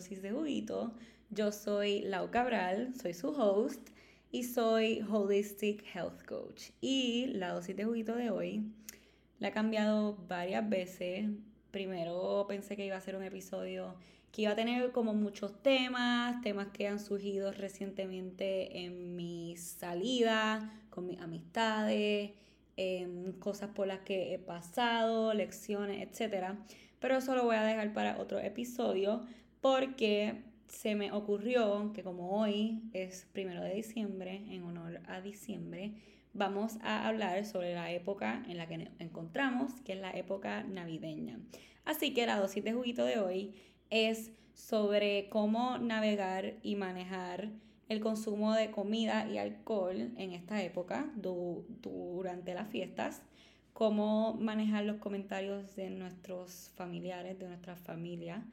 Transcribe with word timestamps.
Dosis 0.00 0.22
de 0.22 0.30
Juguito. 0.30 0.94
Yo 1.28 1.52
soy 1.52 2.00
Lau 2.00 2.30
Cabral, 2.30 2.94
soy 2.98 3.12
su 3.12 3.28
host 3.28 3.90
y 4.32 4.44
soy 4.44 5.04
Holistic 5.06 5.84
Health 5.94 6.24
Coach. 6.24 6.70
Y 6.80 7.26
la 7.34 7.50
dosis 7.50 7.76
de 7.76 7.84
juguito 7.84 8.16
de 8.16 8.30
hoy 8.30 8.64
la 9.40 9.48
he 9.48 9.52
cambiado 9.52 10.16
varias 10.26 10.66
veces. 10.66 11.28
Primero 11.70 12.46
pensé 12.48 12.76
que 12.76 12.86
iba 12.86 12.96
a 12.96 13.00
ser 13.02 13.14
un 13.14 13.24
episodio 13.24 13.94
que 14.32 14.40
iba 14.40 14.52
a 14.52 14.56
tener 14.56 14.90
como 14.92 15.12
muchos 15.12 15.62
temas, 15.62 16.40
temas 16.40 16.68
que 16.68 16.88
han 16.88 16.98
surgido 16.98 17.52
recientemente 17.52 18.86
en 18.86 19.14
mi 19.16 19.54
salida, 19.58 20.80
con 20.88 21.08
mis 21.08 21.20
amistades, 21.20 22.30
en 22.78 23.32
cosas 23.32 23.68
por 23.74 23.86
las 23.86 24.00
que 24.00 24.32
he 24.32 24.38
pasado, 24.38 25.34
lecciones, 25.34 26.00
etc. 26.08 26.54
Pero 27.00 27.18
eso 27.18 27.34
lo 27.34 27.44
voy 27.44 27.56
a 27.56 27.64
dejar 27.64 27.92
para 27.92 28.18
otro 28.18 28.38
episodio 28.38 29.26
porque 29.60 30.42
se 30.68 30.94
me 30.94 31.12
ocurrió 31.12 31.92
que 31.92 32.02
como 32.02 32.40
hoy 32.40 32.82
es 32.92 33.26
primero 33.32 33.62
de 33.62 33.74
diciembre, 33.74 34.44
en 34.48 34.62
honor 34.62 35.00
a 35.06 35.20
diciembre, 35.20 35.94
vamos 36.32 36.78
a 36.82 37.06
hablar 37.08 37.44
sobre 37.44 37.74
la 37.74 37.90
época 37.92 38.42
en 38.48 38.56
la 38.56 38.66
que 38.66 38.78
nos 38.78 39.00
encontramos, 39.00 39.80
que 39.84 39.94
es 39.94 40.00
la 40.00 40.12
época 40.12 40.62
navideña. 40.62 41.40
Así 41.84 42.14
que 42.14 42.26
la 42.26 42.38
dosis 42.38 42.62
de 42.62 42.72
juguito 42.72 43.04
de 43.04 43.18
hoy 43.18 43.54
es 43.90 44.32
sobre 44.54 45.28
cómo 45.28 45.78
navegar 45.78 46.54
y 46.62 46.76
manejar 46.76 47.50
el 47.88 48.00
consumo 48.00 48.54
de 48.54 48.70
comida 48.70 49.28
y 49.28 49.38
alcohol 49.38 50.12
en 50.16 50.32
esta 50.32 50.62
época, 50.62 51.10
durante 51.16 52.54
las 52.54 52.68
fiestas, 52.68 53.22
cómo 53.72 54.34
manejar 54.34 54.84
los 54.84 54.98
comentarios 54.98 55.74
de 55.74 55.90
nuestros 55.90 56.70
familiares, 56.76 57.38
de 57.40 57.48
nuestra 57.48 57.74
familia, 57.74 58.44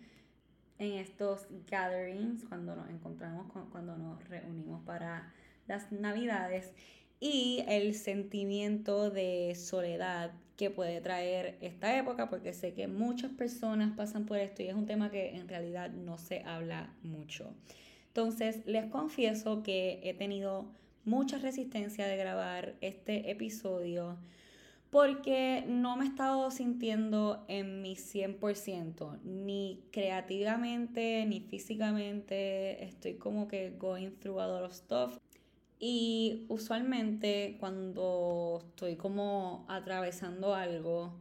en 0.80 0.94
estos 0.94 1.48
gatherings, 1.70 2.44
cuando 2.46 2.76
nos 2.76 2.90
encontramos, 2.90 3.52
cuando 3.72 3.98
nos 3.98 4.28
reunimos 4.28 4.84
para 4.86 5.34
las 5.68 5.92
navidades 5.92 6.72
y 7.20 7.64
el 7.68 7.96
sentimiento 7.96 9.10
de 9.10 9.56
soledad 9.56 10.32
que 10.56 10.70
puede 10.70 11.02
traer 11.02 11.58
esta 11.62 11.98
época, 11.98 12.30
porque 12.30 12.54
sé 12.54 12.74
que 12.74 12.88
muchas 12.88 13.32
personas 13.32 13.96
pasan 13.96 14.26
por 14.26 14.38
esto 14.38 14.64
y 14.64 14.68
es 14.68 14.74
un 14.74 14.86
tema 14.86 15.12
que 15.12 15.36
en 15.36 15.48
realidad 15.48 15.92
no 15.92 16.18
se 16.18 16.42
habla 16.44 16.94
mucho. 17.04 17.54
Entonces, 18.08 18.66
les 18.66 18.88
confieso 18.88 19.62
que 19.62 20.00
he 20.04 20.14
tenido 20.14 20.66
mucha 21.06 21.38
resistencia 21.38 22.08
de 22.08 22.18
grabar 22.18 22.76
este 22.82 23.30
episodio 23.30 24.18
porque 24.90 25.66
no 25.68 25.98
me 25.98 26.06
he 26.06 26.08
estado 26.08 26.50
sintiendo 26.52 27.46
en 27.48 27.82
mi 27.82 27.96
100%, 27.96 29.20
ni 29.24 29.84
creativamente, 29.92 31.26
ni 31.26 31.42
físicamente, 31.42 32.84
estoy 32.86 33.16
como 33.16 33.48
que 33.48 33.72
going 33.78 34.12
through 34.12 34.40
a 34.40 34.48
lot 34.48 34.64
of 34.64 34.74
stuff. 34.74 35.18
Y 35.80 36.46
usualmente 36.50 37.58
cuando 37.60 38.64
estoy 38.66 38.96
como 38.96 39.66
atravesando 39.68 40.56
algo, 40.56 41.14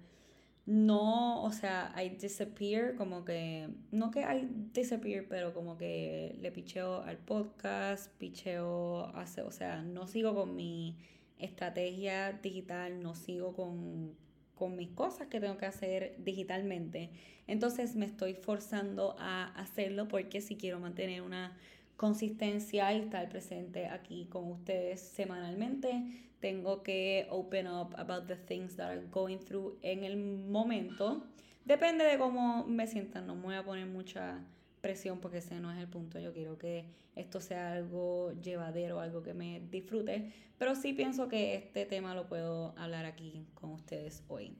no, 0.66 1.42
o 1.44 1.52
sea, 1.52 1.94
I 1.96 2.08
disappear, 2.10 2.96
como 2.96 3.24
que, 3.24 3.68
no 3.92 4.10
que 4.10 4.20
I 4.20 4.48
disappear, 4.72 5.26
pero 5.28 5.54
como 5.54 5.76
que 5.76 6.36
le 6.40 6.50
picheo 6.50 7.02
al 7.02 7.18
podcast, 7.18 8.12
picheo, 8.18 9.06
hace, 9.14 9.42
o 9.42 9.50
sea, 9.52 9.82
no 9.82 10.06
sigo 10.06 10.34
con 10.34 10.56
mi 10.56 10.96
estrategia 11.38 12.32
digital, 12.32 13.02
no 13.02 13.14
sigo 13.14 13.54
con, 13.54 14.14
con 14.54 14.76
mis 14.76 14.90
cosas 14.90 15.28
que 15.28 15.40
tengo 15.40 15.56
que 15.56 15.66
hacer 15.66 16.16
digitalmente. 16.18 17.10
Entonces 17.46 17.96
me 17.96 18.06
estoy 18.06 18.34
forzando 18.34 19.16
a 19.18 19.46
hacerlo 19.60 20.08
porque 20.08 20.40
si 20.40 20.56
quiero 20.56 20.80
mantener 20.80 21.22
una 21.22 21.56
consistencia 21.96 22.92
y 22.92 23.00
estar 23.00 23.28
presente 23.28 23.86
aquí 23.86 24.26
con 24.26 24.50
ustedes 24.50 25.00
semanalmente. 25.00 26.22
Tengo 26.40 26.82
que 26.82 27.26
open 27.30 27.66
up 27.66 27.94
about 27.96 28.26
the 28.26 28.36
things 28.36 28.76
that 28.76 28.90
are 28.90 29.02
going 29.10 29.38
through 29.38 29.78
en 29.82 30.04
el 30.04 30.16
momento. 30.16 31.24
Depende 31.64 32.04
de 32.04 32.18
cómo 32.18 32.64
me 32.66 32.86
sientan, 32.86 33.26
no 33.26 33.34
me 33.34 33.42
voy 33.42 33.54
a 33.56 33.64
poner 33.64 33.86
mucha 33.86 34.44
presión 34.86 35.18
porque 35.18 35.38
ese 35.38 35.58
no 35.58 35.72
es 35.72 35.78
el 35.78 35.88
punto. 35.88 36.20
Yo 36.20 36.32
quiero 36.32 36.56
que 36.58 36.84
esto 37.16 37.40
sea 37.40 37.72
algo 37.72 38.32
llevadero, 38.40 39.00
algo 39.00 39.20
que 39.24 39.34
me 39.34 39.60
disfrute, 39.68 40.30
pero 40.58 40.76
sí 40.76 40.92
pienso 40.92 41.28
que 41.28 41.56
este 41.56 41.86
tema 41.86 42.14
lo 42.14 42.28
puedo 42.28 42.72
hablar 42.78 43.04
aquí 43.04 43.44
con 43.54 43.72
ustedes 43.72 44.22
hoy. 44.28 44.54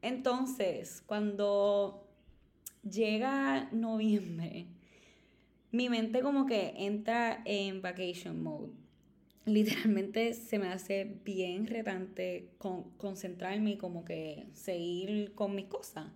Entonces, 0.00 1.02
cuando 1.04 2.08
llega 2.82 3.68
noviembre, 3.70 4.66
mi 5.72 5.90
mente 5.90 6.22
como 6.22 6.46
que 6.46 6.72
entra 6.78 7.42
en 7.44 7.82
vacation 7.82 8.42
mode. 8.42 8.70
Literalmente 9.44 10.32
se 10.32 10.58
me 10.58 10.68
hace 10.68 11.18
bien 11.22 11.66
retante 11.66 12.48
concentrarme 12.96 13.72
y 13.72 13.76
como 13.76 14.04
que 14.06 14.46
seguir 14.54 15.34
con 15.34 15.54
mis 15.54 15.66
cosas. 15.66 16.06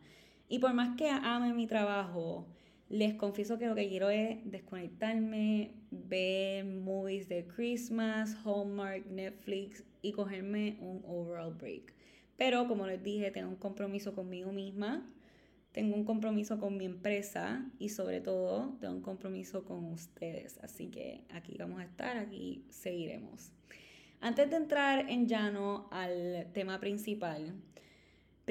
Y 0.48 0.60
por 0.60 0.72
más 0.72 0.97
que 0.97 1.10
ame 1.10 1.53
mi 1.53 1.66
trabajo, 1.66 2.47
les 2.91 3.15
confieso 3.15 3.59
que 3.59 3.67
lo 3.67 3.75
que 3.75 3.89
quiero 3.89 4.11
es 4.11 4.39
desconectarme, 4.45 5.71
ver 5.91 6.67
movies 6.67 7.27
de 7.28 7.47
Christmas, 7.47 8.37
Hallmark, 8.45 9.06
Netflix 9.06 9.83
y 10.03 10.12
cogerme 10.12 10.77
un 10.81 11.03
overall 11.06 11.55
break. 11.55 11.95
Pero 12.37 12.69
como 12.69 12.87
les 12.87 13.03
dije, 13.03 13.31
tengo 13.31 13.49
un 13.49 13.56
compromiso 13.56 14.15
conmigo 14.15 14.53
misma 14.53 15.11
tengo 15.73 15.95
un 15.95 16.05
compromiso 16.05 16.59
con 16.59 16.77
mi 16.77 16.84
empresa 16.84 17.65
y 17.78 17.91
sobre 17.91 18.21
todo 18.21 18.77
tengo 18.81 18.95
un 18.95 19.03
compromiso 19.03 19.65
con 19.65 19.84
ustedes. 19.84 20.59
Así 20.62 20.89
que 20.89 21.22
aquí 21.31 21.57
vamos 21.59 21.81
a 21.81 21.84
estar, 21.84 22.17
aquí 22.17 22.65
seguiremos. 22.71 23.53
Antes 24.21 24.51
de 24.51 24.57
entrar 24.57 25.09
en 25.09 25.28
llano 25.28 25.89
al 25.93 26.49
tema 26.53 26.81
principal, 26.81 27.55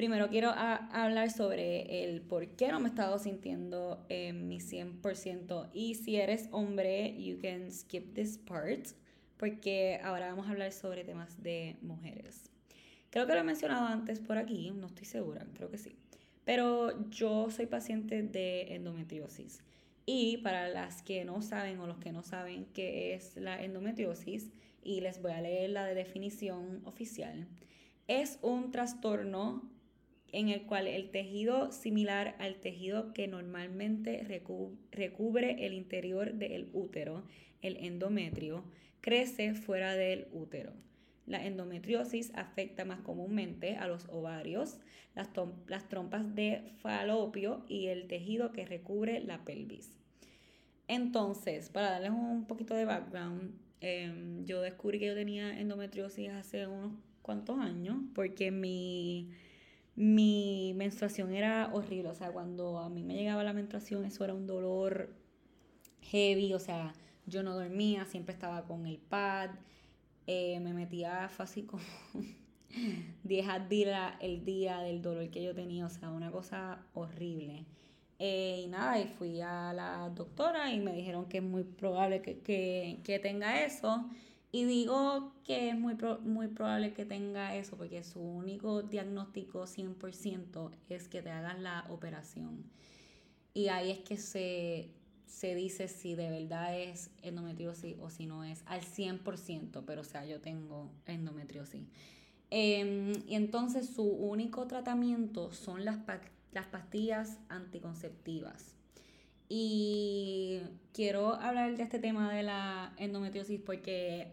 primero 0.00 0.30
quiero 0.30 0.50
hablar 0.56 1.30
sobre 1.30 2.02
el 2.02 2.22
por 2.22 2.48
qué 2.56 2.68
no 2.68 2.80
me 2.80 2.86
he 2.86 2.88
estado 2.88 3.18
sintiendo 3.18 4.02
en 4.08 4.48
mi 4.48 4.56
100%. 4.56 5.68
Y 5.74 5.94
si 5.94 6.16
eres 6.16 6.48
hombre, 6.52 7.22
you 7.22 7.38
can 7.38 7.70
skip 7.70 8.14
this 8.14 8.38
part, 8.38 8.86
porque 9.36 10.00
ahora 10.02 10.30
vamos 10.30 10.46
a 10.46 10.52
hablar 10.52 10.72
sobre 10.72 11.04
temas 11.04 11.42
de 11.42 11.76
mujeres. 11.82 12.48
Creo 13.10 13.26
que 13.26 13.34
lo 13.34 13.40
he 13.40 13.44
mencionado 13.44 13.88
antes 13.88 14.20
por 14.20 14.38
aquí, 14.38 14.70
no 14.70 14.86
estoy 14.86 15.04
segura, 15.04 15.46
creo 15.52 15.70
que 15.70 15.76
sí. 15.76 15.94
Pero 16.46 17.06
yo 17.10 17.50
soy 17.50 17.66
paciente 17.66 18.22
de 18.22 18.74
endometriosis. 18.74 19.60
Y 20.06 20.38
para 20.38 20.68
las 20.68 21.02
que 21.02 21.26
no 21.26 21.42
saben 21.42 21.78
o 21.78 21.86
los 21.86 21.98
que 21.98 22.10
no 22.10 22.22
saben 22.22 22.64
qué 22.72 23.12
es 23.12 23.36
la 23.36 23.62
endometriosis, 23.62 24.50
y 24.82 25.02
les 25.02 25.20
voy 25.20 25.32
a 25.32 25.42
leer 25.42 25.68
la 25.68 25.84
definición 25.84 26.80
oficial, 26.86 27.46
es 28.08 28.38
un 28.40 28.70
trastorno 28.70 29.68
en 30.32 30.48
el 30.48 30.62
cual 30.62 30.86
el 30.86 31.10
tejido 31.10 31.72
similar 31.72 32.36
al 32.38 32.56
tejido 32.56 33.12
que 33.12 33.28
normalmente 33.28 34.24
recubre 34.92 35.66
el 35.66 35.74
interior 35.74 36.34
del 36.34 36.68
útero, 36.72 37.24
el 37.62 37.76
endometrio, 37.76 38.64
crece 39.00 39.54
fuera 39.54 39.94
del 39.94 40.28
útero. 40.32 40.72
La 41.26 41.46
endometriosis 41.46 42.32
afecta 42.34 42.84
más 42.84 43.00
comúnmente 43.00 43.76
a 43.76 43.86
los 43.86 44.08
ovarios, 44.08 44.78
las, 45.14 45.30
las 45.66 45.88
trompas 45.88 46.34
de 46.34 46.72
falopio 46.78 47.64
y 47.68 47.86
el 47.86 48.08
tejido 48.08 48.52
que 48.52 48.66
recubre 48.66 49.20
la 49.20 49.44
pelvis. 49.44 49.96
Entonces, 50.88 51.68
para 51.68 51.92
darles 51.92 52.10
un 52.10 52.46
poquito 52.46 52.74
de 52.74 52.84
background, 52.84 53.54
em, 53.80 54.44
yo 54.44 54.60
descubrí 54.60 54.98
que 54.98 55.06
yo 55.06 55.14
tenía 55.14 55.60
endometriosis 55.60 56.30
hace 56.30 56.66
unos 56.66 56.94
cuantos 57.22 57.60
años 57.60 57.96
porque 58.12 58.50
mi, 58.50 59.30
mi 60.00 60.72
menstruación 60.76 61.34
era 61.34 61.68
horrible. 61.74 62.08
O 62.08 62.14
sea, 62.14 62.32
cuando 62.32 62.78
a 62.78 62.88
mí 62.88 63.04
me 63.04 63.14
llegaba 63.14 63.44
la 63.44 63.52
menstruación, 63.52 64.06
eso 64.06 64.24
era 64.24 64.32
un 64.32 64.46
dolor 64.46 65.14
heavy. 66.00 66.54
O 66.54 66.58
sea, 66.58 66.94
yo 67.26 67.42
no 67.42 67.54
dormía, 67.54 68.06
siempre 68.06 68.32
estaba 68.32 68.64
con 68.64 68.86
el 68.86 68.96
pad. 68.96 69.50
Eh, 70.26 70.58
me 70.60 70.72
metía 70.72 71.28
fácil 71.28 71.66
como 71.66 71.82
10 73.24 73.68
días 73.68 74.14
el 74.20 74.42
día 74.42 74.78
del 74.78 75.02
dolor 75.02 75.28
que 75.28 75.42
yo 75.42 75.54
tenía, 75.54 75.84
o 75.84 75.90
sea, 75.90 76.08
una 76.08 76.30
cosa 76.30 76.86
horrible. 76.94 77.66
Eh, 78.18 78.62
y 78.64 78.68
nada, 78.68 78.98
y 78.98 79.06
fui 79.06 79.42
a 79.42 79.74
la 79.74 80.08
doctora 80.14 80.72
y 80.72 80.80
me 80.80 80.94
dijeron 80.94 81.26
que 81.26 81.38
es 81.38 81.44
muy 81.44 81.64
probable 81.64 82.22
que, 82.22 83.20
tenga 83.22 83.64
eso. 83.66 84.08
Y 84.52 84.64
digo 84.64 85.32
que 85.44 85.70
es 85.70 85.78
muy, 85.78 85.96
muy 86.22 86.48
probable 86.48 86.92
que 86.92 87.04
tenga 87.04 87.54
eso 87.54 87.76
porque 87.76 88.02
su 88.02 88.20
único 88.20 88.82
diagnóstico 88.82 89.66
100% 89.66 90.70
es 90.88 91.08
que 91.08 91.22
te 91.22 91.30
hagas 91.30 91.58
la 91.60 91.86
operación. 91.88 92.64
Y 93.54 93.68
ahí 93.68 93.90
es 93.90 93.98
que 94.00 94.16
se 94.16 94.90
se 95.30 95.54
dice 95.54 95.86
si 95.88 96.16
de 96.16 96.28
verdad 96.28 96.78
es 96.78 97.10
endometriosis 97.22 97.96
o 98.00 98.10
si 98.10 98.26
no 98.26 98.42
es 98.44 98.62
al 98.66 98.82
100%, 98.82 99.84
pero 99.86 100.00
o 100.00 100.04
sea, 100.04 100.26
yo 100.26 100.40
tengo 100.40 100.90
endometriosis. 101.06 101.86
Em, 102.50 103.12
y 103.26 103.36
entonces 103.36 103.88
su 103.88 104.02
único 104.02 104.66
tratamiento 104.66 105.52
son 105.52 105.84
las 105.84 105.98
las 106.52 106.66
pastillas 106.66 107.38
anticonceptivas. 107.48 108.74
Y 109.52 110.60
quiero 110.92 111.34
hablar 111.34 111.76
de 111.76 111.82
este 111.82 111.98
tema 111.98 112.32
de 112.32 112.44
la 112.44 112.94
endometriosis 112.98 113.60
porque 113.60 114.28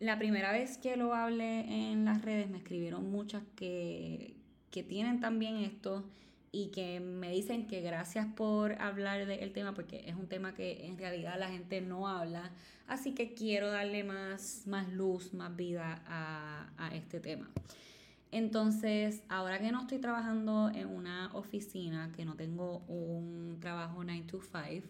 la 0.00 0.18
primera 0.18 0.50
vez 0.50 0.78
que 0.78 0.96
lo 0.96 1.12
hablé 1.12 1.90
en 1.90 2.06
las 2.06 2.22
redes 2.22 2.48
me 2.48 2.56
escribieron 2.56 3.10
muchas 3.10 3.42
que, 3.54 4.34
que 4.70 4.82
tienen 4.82 5.20
también 5.20 5.58
esto 5.58 6.08
y 6.52 6.68
que 6.68 7.00
me 7.00 7.30
dicen 7.32 7.66
que 7.66 7.82
gracias 7.82 8.26
por 8.34 8.80
hablar 8.80 9.26
del 9.26 9.52
tema 9.52 9.74
porque 9.74 10.04
es 10.06 10.14
un 10.14 10.26
tema 10.26 10.54
que 10.54 10.86
en 10.86 10.96
realidad 10.96 11.38
la 11.38 11.50
gente 11.50 11.82
no 11.82 12.08
habla. 12.08 12.50
Así 12.86 13.12
que 13.12 13.34
quiero 13.34 13.70
darle 13.70 14.04
más, 14.04 14.62
más 14.66 14.90
luz, 14.90 15.34
más 15.34 15.54
vida 15.54 16.02
a, 16.06 16.70
a 16.78 16.94
este 16.94 17.20
tema. 17.20 17.50
Entonces, 18.32 19.22
ahora 19.28 19.58
que 19.58 19.70
no 19.70 19.82
estoy 19.82 19.98
trabajando 19.98 20.70
en 20.74 20.88
una 20.88 21.05
oficina, 21.36 22.12
que 22.12 22.24
no 22.24 22.36
tengo 22.36 22.78
un 22.88 23.58
trabajo 23.60 24.02
9 24.04 24.24
to 24.26 24.40
5, 24.40 24.86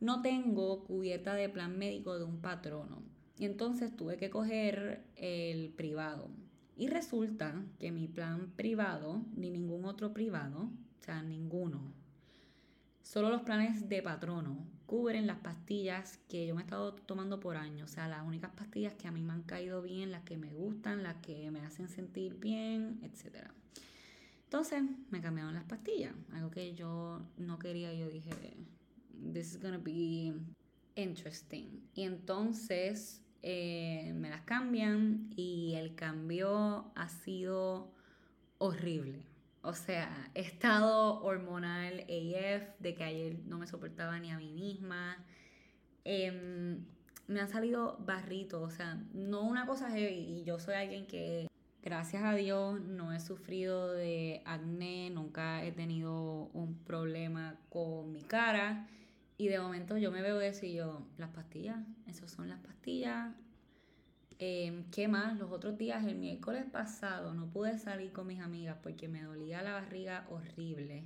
no 0.00 0.22
tengo 0.22 0.84
cubierta 0.84 1.34
de 1.34 1.48
plan 1.48 1.78
médico 1.78 2.18
de 2.18 2.24
un 2.24 2.40
patrono. 2.40 3.02
Y 3.38 3.44
entonces 3.44 3.94
tuve 3.94 4.16
que 4.16 4.30
coger 4.30 5.04
el 5.16 5.70
privado. 5.70 6.30
Y 6.76 6.88
resulta 6.88 7.64
que 7.78 7.92
mi 7.92 8.06
plan 8.06 8.52
privado, 8.56 9.22
ni 9.34 9.50
ningún 9.50 9.84
otro 9.84 10.12
privado, 10.12 10.70
o 11.00 11.02
sea, 11.02 11.22
ninguno. 11.22 11.92
Solo 13.02 13.30
los 13.30 13.42
planes 13.42 13.88
de 13.88 14.02
patrono 14.02 14.66
cubren 14.84 15.26
las 15.26 15.38
pastillas 15.38 16.18
que 16.28 16.46
yo 16.46 16.54
me 16.54 16.62
he 16.62 16.64
estado 16.64 16.94
tomando 16.94 17.40
por 17.40 17.56
años. 17.56 17.90
O 17.90 17.94
sea, 17.94 18.08
las 18.08 18.26
únicas 18.26 18.50
pastillas 18.50 18.94
que 18.94 19.08
a 19.08 19.12
mí 19.12 19.22
me 19.22 19.32
han 19.32 19.42
caído 19.42 19.80
bien, 19.82 20.10
las 20.10 20.22
que 20.24 20.36
me 20.36 20.52
gustan, 20.52 21.02
las 21.02 21.16
que 21.16 21.50
me 21.50 21.60
hacen 21.60 21.88
sentir 21.88 22.34
bien, 22.38 23.00
etc. 23.02 23.50
Entonces 24.46 24.82
me 25.10 25.20
cambiaron 25.20 25.54
las 25.54 25.64
pastillas. 25.64 26.14
Algo 26.32 26.50
que 26.50 26.74
yo 26.74 27.20
no 27.36 27.58
quería. 27.58 27.92
Yo 27.92 28.08
dije, 28.08 28.30
this 29.32 29.54
is 29.54 29.60
gonna 29.60 29.78
be 29.78 30.32
interesting. 30.94 31.82
Y 31.94 32.02
entonces 32.02 33.22
eh, 33.42 34.12
me 34.14 34.30
las 34.30 34.42
cambian 34.42 35.30
y 35.36 35.74
el 35.74 35.94
cambio 35.94 36.92
ha 36.94 37.08
sido 37.08 37.92
horrible. 38.58 39.22
O 39.62 39.74
sea, 39.74 40.30
estado 40.34 41.22
hormonal 41.24 42.00
AF, 42.02 42.78
de 42.78 42.94
que 42.94 43.02
ayer 43.02 43.38
no 43.46 43.58
me 43.58 43.66
soportaba 43.66 44.18
ni 44.20 44.30
a 44.30 44.38
mí 44.38 44.52
misma. 44.52 45.24
Em, 46.04 46.84
me 47.26 47.40
han 47.40 47.48
salido 47.48 47.98
barritos, 47.98 48.62
o 48.62 48.70
sea, 48.70 49.02
no 49.12 49.42
una 49.42 49.66
cosa 49.66 49.90
heavy. 49.90 50.38
Y 50.38 50.44
yo 50.44 50.60
soy 50.60 50.74
alguien 50.74 51.06
que, 51.06 51.48
gracias 51.86 52.22
a 52.24 52.34
Dios, 52.34 52.80
no 52.80 53.12
he 53.12 53.20
sufrido 53.20 53.92
de 53.92 54.42
acné, 54.44 55.08
nunca 55.10 55.64
he 55.64 55.72
tenido 55.72 56.50
un 56.52 56.74
problema 56.84 57.58
con 57.70 58.12
mi 58.12 58.22
cara. 58.22 58.88
Y 59.38 59.48
de 59.48 59.58
momento 59.58 59.96
yo 59.96 60.10
me 60.10 60.20
veo 60.20 60.40
eso 60.40 60.66
y 60.66 60.74
yo, 60.74 61.06
las 61.16 61.30
pastillas, 61.30 61.78
esas 62.06 62.30
son 62.30 62.48
las 62.48 62.58
pastillas, 62.58 63.32
Em, 64.38 64.84
¿Qué 64.90 65.08
más? 65.08 65.38
Los 65.38 65.50
otros 65.50 65.78
días, 65.78 66.04
el 66.04 66.16
miércoles 66.16 66.64
pasado, 66.70 67.32
no 67.32 67.46
pude 67.46 67.78
salir 67.78 68.12
con 68.12 68.26
mis 68.26 68.40
amigas 68.40 68.76
porque 68.82 69.08
me 69.08 69.22
dolía 69.22 69.62
la 69.62 69.72
barriga 69.72 70.26
horrible. 70.28 71.04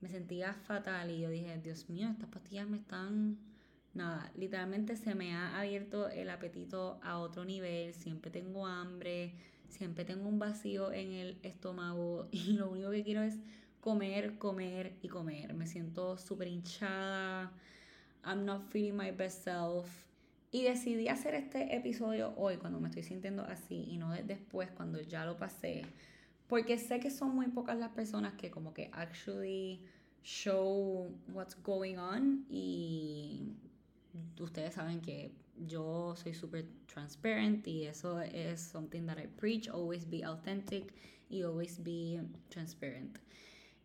Me 0.00 0.08
sentía 0.08 0.54
fatal 0.54 1.10
y 1.12 1.20
yo 1.20 1.30
dije, 1.30 1.60
Dios 1.62 1.88
mío, 1.88 2.08
estas 2.10 2.28
pastillas 2.28 2.68
me 2.68 2.78
están... 2.78 3.38
Nada, 3.94 4.30
literalmente 4.36 4.96
se 4.96 5.14
me 5.14 5.34
ha 5.34 5.58
abierto 5.58 6.08
el 6.08 6.30
apetito 6.30 7.00
a 7.02 7.18
otro 7.18 7.44
nivel, 7.44 7.92
siempre 7.92 8.30
tengo 8.30 8.66
hambre, 8.66 9.34
siempre 9.70 10.04
tengo 10.04 10.28
un 10.28 10.38
vacío 10.38 10.92
en 10.92 11.12
el 11.12 11.38
estómago 11.42 12.28
y 12.32 12.52
lo 12.52 12.70
único 12.70 12.90
que 12.90 13.02
quiero 13.02 13.22
es 13.22 13.38
comer, 13.80 14.38
comer 14.38 14.96
y 15.02 15.08
comer. 15.08 15.54
Me 15.54 15.66
siento 15.66 16.18
súper 16.18 16.48
hinchada, 16.48 17.52
I'm 18.24 18.44
not 18.44 18.70
feeling 18.70 18.96
my 18.96 19.10
best 19.10 19.44
self 19.44 19.86
y 20.52 20.64
decidí 20.64 21.08
hacer 21.08 21.34
este 21.34 21.76
episodio 21.76 22.34
hoy 22.36 22.56
cuando 22.56 22.80
me 22.80 22.88
estoy 22.88 23.04
sintiendo 23.04 23.44
así 23.44 23.84
y 23.88 23.96
no 23.98 24.12
después 24.12 24.68
cuando 24.72 25.00
ya 25.00 25.24
lo 25.24 25.36
pasé. 25.36 25.82
Porque 26.48 26.76
sé 26.76 26.98
que 26.98 27.10
son 27.10 27.34
muy 27.36 27.46
pocas 27.48 27.78
las 27.78 27.90
personas 27.90 28.34
que 28.34 28.50
como 28.50 28.74
que 28.74 28.90
actually 28.92 29.80
show 30.24 31.08
what's 31.32 31.56
going 31.62 31.96
on 31.96 32.44
y 32.50 33.52
ustedes 34.40 34.74
saben 34.74 35.00
que 35.00 35.32
yo 35.66 36.14
soy 36.16 36.34
súper 36.34 36.66
transparent 36.86 37.66
y 37.66 37.86
eso 37.86 38.20
es 38.20 38.60
something 38.60 39.06
that 39.06 39.18
I 39.18 39.26
preach, 39.26 39.68
always 39.68 40.08
be 40.08 40.24
authentic 40.24 40.92
y 41.28 41.42
always 41.42 41.82
be 41.82 42.22
transparent. 42.48 43.18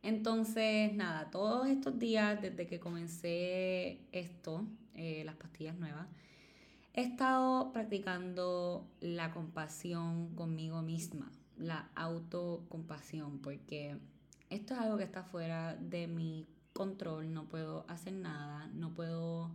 Entonces, 0.01 0.93
nada, 0.93 1.29
todos 1.31 1.67
estos 1.67 1.97
días 1.97 2.41
desde 2.41 2.67
que 2.67 2.79
comencé 2.79 4.01
esto, 4.11 4.65
eh, 4.93 5.23
las 5.25 5.35
pastillas 5.35 5.77
nuevas, 5.77 6.07
He 6.97 7.01
estado 7.01 7.73
practicando 7.73 8.87
la 9.01 9.33
compasión 9.33 10.33
conmigo 10.33 10.81
misma, 10.81 11.29
la 11.57 11.89
autocompasión, 11.93 13.39
porque 13.39 13.99
esto 14.49 14.75
es 14.75 14.79
algo 14.79 14.97
que 14.97 15.03
está 15.03 15.21
fuera 15.25 15.75
de 15.75 16.07
mi 16.07 16.47
control, 16.71 17.33
no 17.33 17.49
puedo 17.49 17.83
hacer 17.89 18.13
nada, 18.13 18.67
no 18.73 18.93
puedo 18.93 19.51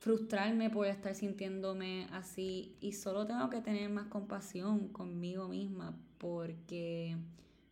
frustrarme 0.00 0.70
por 0.70 0.86
estar 0.86 1.14
sintiéndome 1.14 2.06
así 2.12 2.74
y 2.80 2.92
solo 2.92 3.26
tengo 3.26 3.50
que 3.50 3.60
tener 3.60 3.88
más 3.90 4.06
compasión 4.06 4.88
conmigo 4.88 5.46
misma 5.46 5.94
porque 6.16 7.16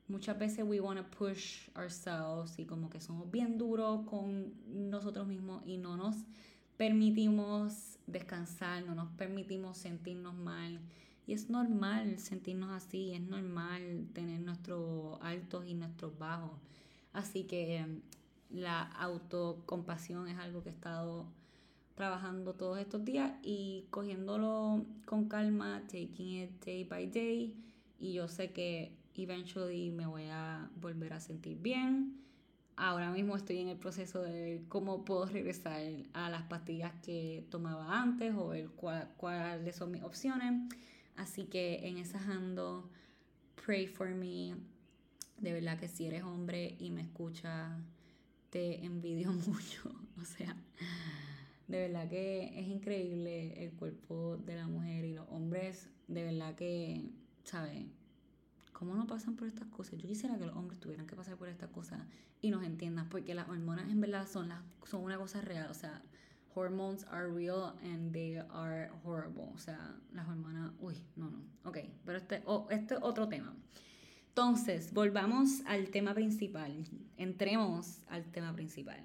muchas 0.09 0.39
veces 0.39 0.65
we 0.67 0.79
want 0.79 1.01
to 1.01 1.19
push 1.19 1.69
ourselves 1.75 2.59
y 2.59 2.67
como 2.67 2.91
que 2.91 3.01
somos 3.01 3.31
bien 3.31 3.57
duros 3.57 4.07
con 4.07 4.53
nosotros 4.67 5.27
mismos 5.27 5.63
y 5.67 5.79
no 5.79 5.97
nos 5.97 6.17
permitimos 6.77 7.99
descansar, 8.07 8.85
no 8.85 8.95
nos 8.95 9.11
permitimos 9.13 9.79
sentirnos 9.79 10.35
mal. 10.35 10.81
Y 11.27 11.35
es 11.35 11.51
normal 11.51 12.19
sentirnos 12.19 12.71
así, 12.71 13.13
es 13.13 13.21
normal 13.21 14.07
tener 14.15 14.41
nuestros 14.41 15.19
altos 15.21 15.67
y 15.67 15.75
nuestros 15.75 16.17
bajos. 16.19 16.53
Así 17.13 17.45
que 17.45 17.79
em, 17.79 18.01
la 18.51 18.83
autocompasión 18.83 20.29
es 20.29 20.39
algo 20.39 20.63
que 20.63 20.71
he 20.71 20.73
estado 20.73 21.27
trabajando 21.99 22.55
todos 22.55 22.79
estos 22.79 23.05
días 23.05 23.33
y 23.43 23.89
cogiéndolo 23.91 24.87
con 25.05 25.29
calma, 25.29 25.83
taking 25.91 26.45
it 26.45 26.65
day 26.65 26.85
by 26.85 27.07
day. 27.09 27.55
Y 27.99 28.15
yo 28.15 28.29
sé 28.29 28.53
que 28.53 28.97
eventually 29.15 29.91
me 29.91 30.07
voy 30.07 30.29
a 30.31 30.71
volver 30.81 31.13
a 31.13 31.21
sentir 31.21 31.59
bien 31.59 32.19
ahora 32.79 33.11
mismo 33.11 33.37
estoy 33.37 33.59
en 33.59 33.69
el 33.69 33.77
proceso 33.77 34.23
de 34.23 34.63
cómo 34.69 35.05
puedo 35.05 35.27
regresar 35.27 35.83
a 36.13 36.31
las 36.31 36.43
pastillas 36.45 36.93
que 37.03 37.45
tomaba 37.51 38.01
antes 38.01 38.35
o 38.35 38.49
ver 38.49 38.69
cuáles 38.69 39.77
son 39.77 39.91
mis 39.91 40.03
opciones. 40.03 40.73
Así 41.17 41.45
que 41.45 41.89
en 41.89 41.99
esa 41.99 42.19
ando, 42.19 42.89
pray 43.67 43.87
for 43.89 44.09
me. 44.11 44.55
De 45.39 45.53
verdad 45.53 45.79
que 45.79 45.89
si 45.89 46.07
eres 46.07 46.23
hombre 46.23 46.77
y 46.79 46.91
me 46.91 47.03
escuchas, 47.03 47.73
te 48.51 48.85
envidio 48.85 49.33
mucho. 49.47 49.93
O 50.21 50.25
sea, 50.25 50.57
de 51.69 51.81
verdad 51.81 52.09
que 52.09 52.59
es 52.59 52.67
increíble 52.67 53.63
el 53.63 53.73
cuerpo 53.73 54.39
de 54.39 54.57
la 54.57 54.67
mujer 54.67 55.05
y 55.05 55.15
los 55.15 55.29
hombres, 55.29 55.89
de 56.09 56.25
verdad 56.25 56.55
que, 56.55 57.11
¿sabes? 57.45 57.85
¿Cómo 58.73 58.95
no 58.95 59.07
pasan 59.07 59.37
por 59.37 59.47
estas 59.47 59.69
cosas? 59.69 59.99
Yo 59.99 60.09
quisiera 60.09 60.39
que 60.39 60.47
los 60.47 60.57
hombres 60.57 60.81
tuvieran 60.81 61.07
que 61.07 61.15
pasar 61.15 61.37
por 61.37 61.49
estas 61.49 61.69
cosas 61.71 62.01
y 62.41 62.51
nos 62.51 62.65
entiendan, 62.65 63.09
porque 63.09 63.35
las 63.35 63.49
hormonas 63.49 63.91
en 63.91 64.01
verdad 64.01 64.27
son, 64.27 64.49
las, 64.49 64.61
son 64.87 65.03
una 65.03 65.19
cosa 65.19 65.41
real. 65.43 65.71
O 65.71 65.75
sea, 65.75 66.03
hormones 66.55 67.05
are 67.11 67.29
real 67.29 67.75
and 67.83 68.13
they 68.13 68.39
are 68.51 68.91
horrible. 69.05 69.51
O 69.55 69.59
sea, 69.59 69.95
las 70.13 70.27
hormonas, 70.27 70.73
uy, 70.81 70.95
no, 71.17 71.29
no. 71.31 71.43
Ok, 71.65 71.79
pero 72.05 72.19
este, 72.19 72.43
este 72.71 72.95
es 72.95 73.01
otro 73.03 73.29
tema. 73.29 73.55
Entonces, 74.29 74.95
volvamos 74.95 75.63
al 75.67 75.91
tema 75.91 76.15
principal. 76.15 76.85
Entremos 77.17 77.99
al 78.09 78.25
tema 78.31 78.55
principal. 78.55 79.05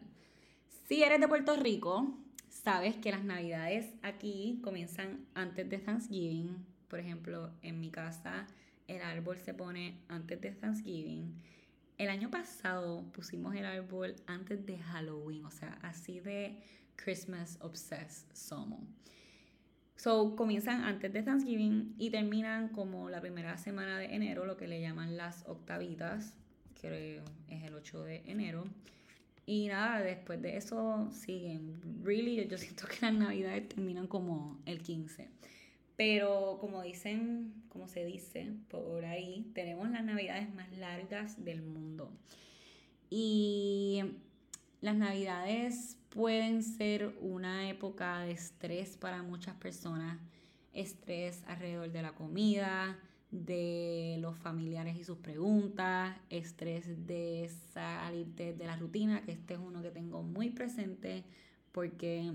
Si 0.88 1.02
eres 1.02 1.20
de 1.20 1.28
Puerto 1.28 1.56
Rico, 1.56 2.23
sabes 2.54 2.96
que 2.98 3.12
las 3.12 3.24
navidades 3.24 3.94
aquí 4.04 4.60
comienzan 4.64 5.26
antes 5.34 5.70
de 5.70 5.80
Thanksgiving. 5.80 6.66
Por 6.88 7.00
ejemplo, 7.00 7.52
en 7.62 7.80
mi 7.80 7.90
casa 7.90 8.48
el 8.88 9.02
árbol 9.02 9.38
se 9.38 9.54
pone 9.54 10.00
antes 10.08 10.40
de 10.40 10.52
Thanksgiving. 10.52 11.34
El 11.98 12.10
año 12.10 12.30
pasado 12.30 13.04
pusimos 13.12 13.56
el 13.56 13.66
árbol 13.66 14.16
antes 14.28 14.66
de 14.66 14.78
Halloween, 14.78 15.46
o 15.46 15.52
sea, 15.52 15.78
así 15.82 16.20
de 16.20 16.60
Christmas 16.96 17.58
obsessed 17.62 18.28
somos. 18.34 18.80
So, 19.96 20.36
comienzan 20.36 20.84
antes 20.84 21.12
de 21.14 21.24
Thanksgiving 21.24 21.96
y 21.98 22.10
terminan 22.10 22.70
como 22.70 23.10
la 23.10 23.22
primera 23.22 23.58
semana 23.58 23.98
de 23.98 24.14
enero, 24.16 24.46
lo 24.46 24.58
que 24.58 24.68
le 24.68 24.82
llaman 24.82 25.18
las 25.18 25.44
octavitas, 25.48 26.34
que 26.80 27.22
es 27.48 27.64
el 27.64 27.74
8 27.74 28.04
de 28.04 28.24
enero. 28.26 28.66
Y 29.46 29.68
nada, 29.68 30.02
después 30.02 30.42
de 30.42 30.58
eso 30.58 31.10
siguen. 31.12 31.82
Really, 32.04 32.48
yo 32.48 32.58
siento 32.58 32.88
que 32.88 32.98
las 33.02 33.14
navidades 33.14 33.68
terminan 33.70 34.08
como 34.08 34.60
el 34.66 34.82
15. 34.82 35.30
Pero 35.96 36.58
como 36.60 36.82
dicen, 36.82 37.54
como 37.70 37.88
se 37.88 38.06
dice 38.06 38.52
por 38.70 39.06
ahí, 39.06 39.52
tenemos 39.54 39.90
las 39.92 40.04
navidades 40.04 40.54
más 40.54 40.72
largas 40.78 41.44
del 41.44 41.62
mundo. 41.62 42.12
Y 43.10 44.02
las 44.82 44.96
navidades 44.96 45.98
pueden 46.10 46.64
ser 46.64 47.16
una 47.22 47.70
época 47.70 48.20
de 48.22 48.32
estrés 48.32 48.98
para 48.98 49.24
muchas 49.24 49.56
personas, 49.56 50.20
estrés 50.74 51.44
alrededor 51.48 51.92
de 51.92 52.02
la 52.02 52.14
comida, 52.14 52.98
de 53.34 54.18
los 54.20 54.38
familiares 54.38 54.96
y 54.96 55.04
sus 55.04 55.18
preguntas, 55.18 56.16
estrés 56.30 57.08
de 57.08 57.50
salir 57.74 58.28
de, 58.28 58.56
la 58.60 58.76
rutina, 58.76 59.24
que 59.24 59.32
este 59.32 59.56
es 59.56 59.60
uno 59.60 59.82
que 59.82 59.90
tengo 59.90 60.22
muy 60.22 60.52
presente 60.52 61.24
porque 61.72 62.32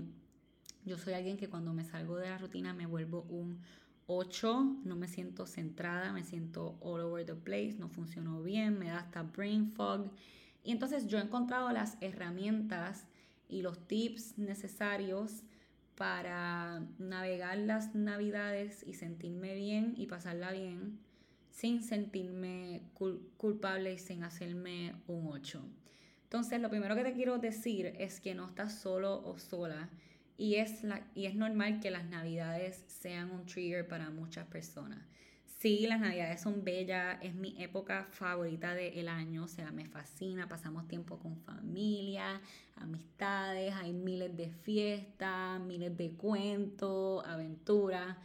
yo 0.85 0.97
soy 0.97 1.13
alguien 1.13 1.37
que 1.37 1.47
cuando 1.47 1.73
me 1.73 1.85
salgo 1.85 2.17
de 2.17 2.27
la 2.27 2.37
rutina 2.37 2.73
me 2.73 2.85
vuelvo 2.85 3.25
un 3.29 3.59
8, 4.07 4.77
no 4.83 4.95
me 4.97 5.07
siento 5.07 5.45
centrada, 5.45 6.11
me 6.11 6.25
siento 6.25 6.77
all 6.81 6.99
over 6.99 7.25
the 7.25 7.35
place, 7.35 7.75
no 7.79 7.87
funcionó 7.87 8.43
bien, 8.43 8.77
me 8.77 8.87
da 8.87 8.99
hasta 8.99 9.23
brain 9.23 9.71
fog. 9.71 10.11
Y 10.65 10.71
entonces 10.71 11.07
yo 11.07 11.17
he 11.17 11.21
encontrado 11.21 11.71
las 11.71 11.95
herramientas 12.01 13.05
y 13.47 13.61
los 13.61 13.87
tips 13.87 14.37
necesarios 14.37 15.43
para 15.99 16.81
navegar 16.97 17.57
las 17.57 17.93
navidades 17.93 18.85
y 18.87 18.93
sentirme 18.93 19.53
bien 19.53 19.95
y 19.97 20.07
pasarla 20.07 20.53
bien 20.53 20.97
sin 21.51 21.83
sentirme 21.83 22.83
culpable 23.35 23.91
y 23.91 23.97
sin 23.97 24.23
hacerme 24.23 24.95
un 25.07 25.27
8. 25.27 25.61
Entonces, 26.23 26.61
lo 26.61 26.69
primero 26.69 26.95
que 26.95 27.03
te 27.03 27.11
quiero 27.11 27.37
decir 27.37 27.87
es 27.99 28.21
que 28.21 28.33
no 28.33 28.47
estás 28.47 28.79
solo 28.79 29.21
o 29.25 29.37
sola 29.39 29.89
y 30.37 30.55
es, 30.55 30.85
la, 30.85 31.05
y 31.15 31.25
es 31.25 31.35
normal 31.35 31.81
que 31.81 31.91
las 31.91 32.05
navidades 32.05 32.85
sean 32.87 33.29
un 33.31 33.45
trigger 33.45 33.85
para 33.85 34.09
muchas 34.09 34.47
personas. 34.47 35.05
Sí, 35.59 35.87
las 35.87 35.99
navidades 35.99 36.39
son 36.39 36.63
bellas, 36.63 37.17
es 37.21 37.35
mi 37.35 37.53
época 37.61 38.07
favorita 38.11 38.73
del 38.73 39.09
año, 39.09 39.43
o 39.43 39.47
sea, 39.49 39.73
me 39.73 39.83
fascina, 39.83 40.47
pasamos 40.47 40.87
tiempo 40.87 41.19
con 41.19 41.35
familia, 41.35 42.39
amistades, 42.77 43.73
hay 43.75 43.91
miles 43.91 44.37
de 44.37 44.49
fiestas, 44.49 45.59
miles 45.59 45.97
de 45.97 46.11
cuentos, 46.11 47.25
aventuras, 47.25 48.15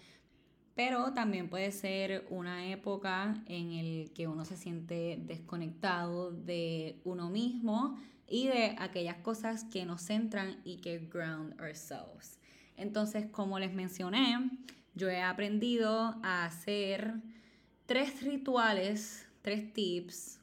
pero 0.77 1.13
también 1.13 1.49
puede 1.51 1.73
ser 1.73 2.25
una 2.31 2.69
época 2.69 3.43
en 3.47 3.73
el 3.73 4.13
que 4.13 4.29
uno 4.29 4.45
se 4.45 4.57
siente 4.57 5.19
desconectado 5.27 6.31
de 6.31 7.01
uno 7.03 7.31
mismo 7.31 7.99
y 8.29 8.47
de 8.47 8.77
aquellas 8.79 9.17
cosas 9.17 9.65
que 9.65 9.85
nos 9.85 10.03
centran 10.03 10.61
y 10.63 10.77
que 10.77 11.01
ground 11.01 11.61
ourselves. 11.61 12.39
Entonces, 12.77 13.27
como 13.27 13.59
les 13.59 13.75
mencioné, 13.75 14.39
yo 14.95 15.09
he 15.09 15.21
aprendido 15.21 16.17
a 16.23 16.45
hacer 16.45 17.15
tres 17.87 18.23
rituales, 18.23 19.27
tres 19.43 19.73
tips, 19.73 20.41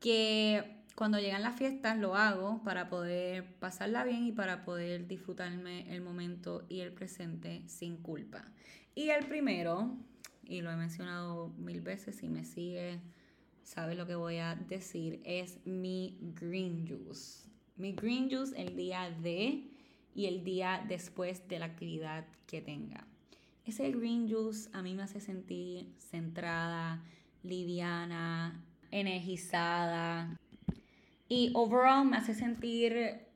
que 0.00 0.76
cuando 0.94 1.18
llegan 1.18 1.42
las 1.42 1.56
fiestas 1.56 1.98
lo 1.98 2.14
hago 2.14 2.62
para 2.64 2.88
poder 2.88 3.44
pasarla 3.58 4.04
bien 4.04 4.24
y 4.24 4.32
para 4.32 4.64
poder 4.64 5.06
disfrutarme 5.06 5.94
el 5.94 6.00
momento 6.00 6.64
y 6.68 6.80
el 6.80 6.92
presente 6.92 7.62
sin 7.66 7.98
culpa. 7.98 8.44
Y 8.94 9.10
el 9.10 9.26
primero, 9.26 9.94
y 10.44 10.62
lo 10.62 10.70
he 10.70 10.76
mencionado 10.76 11.48
mil 11.58 11.82
veces, 11.82 12.16
si 12.16 12.28
me 12.28 12.44
sigue, 12.44 13.00
sabe 13.62 13.94
lo 13.94 14.06
que 14.06 14.14
voy 14.14 14.38
a 14.38 14.54
decir, 14.54 15.20
es 15.24 15.58
mi 15.66 16.16
green 16.34 16.86
juice. 16.88 17.46
Mi 17.76 17.92
green 17.92 18.30
juice 18.30 18.58
el 18.60 18.74
día 18.74 19.10
de 19.10 19.68
y 20.14 20.26
el 20.26 20.44
día 20.44 20.82
después 20.88 21.46
de 21.46 21.58
la 21.58 21.66
actividad 21.66 22.24
que 22.46 22.62
tenga. 22.62 23.06
Ese 23.66 23.90
green 23.90 24.28
juice 24.30 24.70
a 24.72 24.80
mí 24.80 24.94
me 24.94 25.02
hace 25.02 25.20
sentir 25.20 25.92
centrada, 25.98 27.02
liviana, 27.42 28.64
energizada 28.92 30.38
y 31.28 31.50
overall 31.52 32.06
me 32.06 32.16
hace 32.16 32.32
sentir 32.32 33.26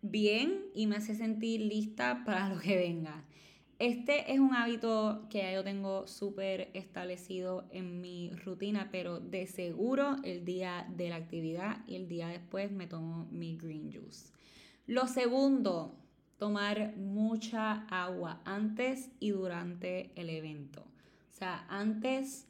bien 0.00 0.66
y 0.76 0.86
me 0.86 0.94
hace 0.94 1.16
sentir 1.16 1.60
lista 1.60 2.22
para 2.24 2.48
lo 2.48 2.60
que 2.60 2.76
venga. 2.76 3.24
Este 3.80 4.32
es 4.32 4.38
un 4.38 4.54
hábito 4.54 5.26
que 5.28 5.38
ya 5.38 5.52
yo 5.52 5.64
tengo 5.64 6.06
súper 6.06 6.70
establecido 6.74 7.64
en 7.72 8.00
mi 8.00 8.30
rutina, 8.44 8.90
pero 8.92 9.18
de 9.18 9.48
seguro 9.48 10.18
el 10.22 10.44
día 10.44 10.86
de 10.96 11.08
la 11.10 11.16
actividad 11.16 11.84
y 11.88 11.96
el 11.96 12.06
día 12.06 12.28
después 12.28 12.70
me 12.70 12.86
tomo 12.86 13.26
mi 13.32 13.56
green 13.56 13.92
juice. 13.92 14.32
Lo 14.86 15.08
segundo, 15.08 15.96
tomar 16.38 16.96
mucha 16.96 17.86
agua 17.90 18.40
antes 18.44 19.10
y 19.20 19.30
durante 19.30 20.12
el 20.14 20.30
evento. 20.30 20.80
O 20.80 21.36
sea, 21.36 21.66
antes 21.68 22.46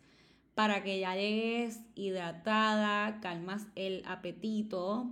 para 0.54 0.82
que 0.82 0.98
ya 0.98 1.14
llegues 1.14 1.80
hidratada, 1.94 3.20
calmas 3.20 3.66
el 3.76 4.02
apetito, 4.06 5.08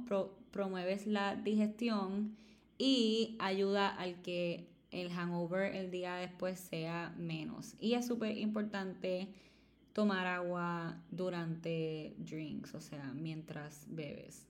promueves 0.50 1.06
la 1.06 1.36
digestión 1.36 2.36
y 2.78 3.36
ayuda 3.38 3.88
al 3.88 4.20
que 4.22 4.68
el 4.90 5.10
hangover 5.10 5.74
el 5.74 5.90
día 5.90 6.16
después 6.16 6.58
sea 6.58 7.14
menos. 7.16 7.76
Y 7.80 7.94
es 7.94 8.06
súper 8.06 8.36
importante 8.38 9.28
tomar 9.92 10.26
agua 10.26 11.00
durante 11.10 12.14
drinks, 12.18 12.74
o 12.74 12.80
sea, 12.80 13.12
mientras 13.14 13.86
bebes. 13.88 14.46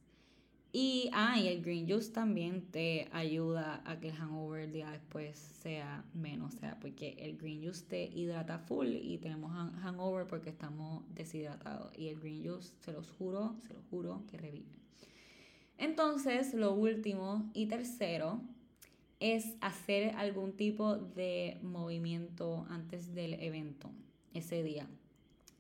Y, 0.72 1.08
ah, 1.12 1.38
y 1.38 1.48
el 1.48 1.62
green 1.62 1.88
juice 1.88 2.12
también 2.12 2.66
te 2.70 3.08
ayuda 3.12 3.82
a 3.86 3.98
que 3.98 4.08
el 4.08 4.14
hangover 4.14 4.62
el 4.62 4.72
día 4.72 4.90
después 4.90 5.38
sea 5.38 6.04
menos, 6.12 6.54
o 6.54 6.58
sea, 6.58 6.78
porque 6.80 7.16
el 7.18 7.38
green 7.38 7.62
juice 7.62 7.84
te 7.86 8.04
hidrata 8.04 8.58
full 8.58 8.88
y 8.88 9.18
tenemos 9.18 9.52
hangover 9.80 10.26
porque 10.26 10.50
estamos 10.50 11.02
deshidratados. 11.14 11.96
Y 11.96 12.08
el 12.08 12.20
green 12.20 12.44
juice, 12.44 12.74
se 12.80 12.92
los 12.92 13.10
juro, 13.10 13.56
se 13.66 13.72
los 13.72 13.84
juro 13.90 14.22
que 14.30 14.36
revive. 14.36 14.76
Entonces, 15.78 16.54
lo 16.54 16.72
último 16.72 17.50
y 17.54 17.66
tercero 17.66 18.40
es 19.20 19.54
hacer 19.60 20.14
algún 20.16 20.52
tipo 20.52 20.96
de 20.96 21.58
movimiento 21.62 22.66
antes 22.68 23.14
del 23.14 23.34
evento, 23.34 23.90
ese 24.34 24.62
día. 24.62 24.86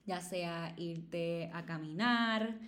Ya 0.04 0.20
sea 0.20 0.74
irte 0.76 1.50
a 1.52 1.64
caminar, 1.64 2.58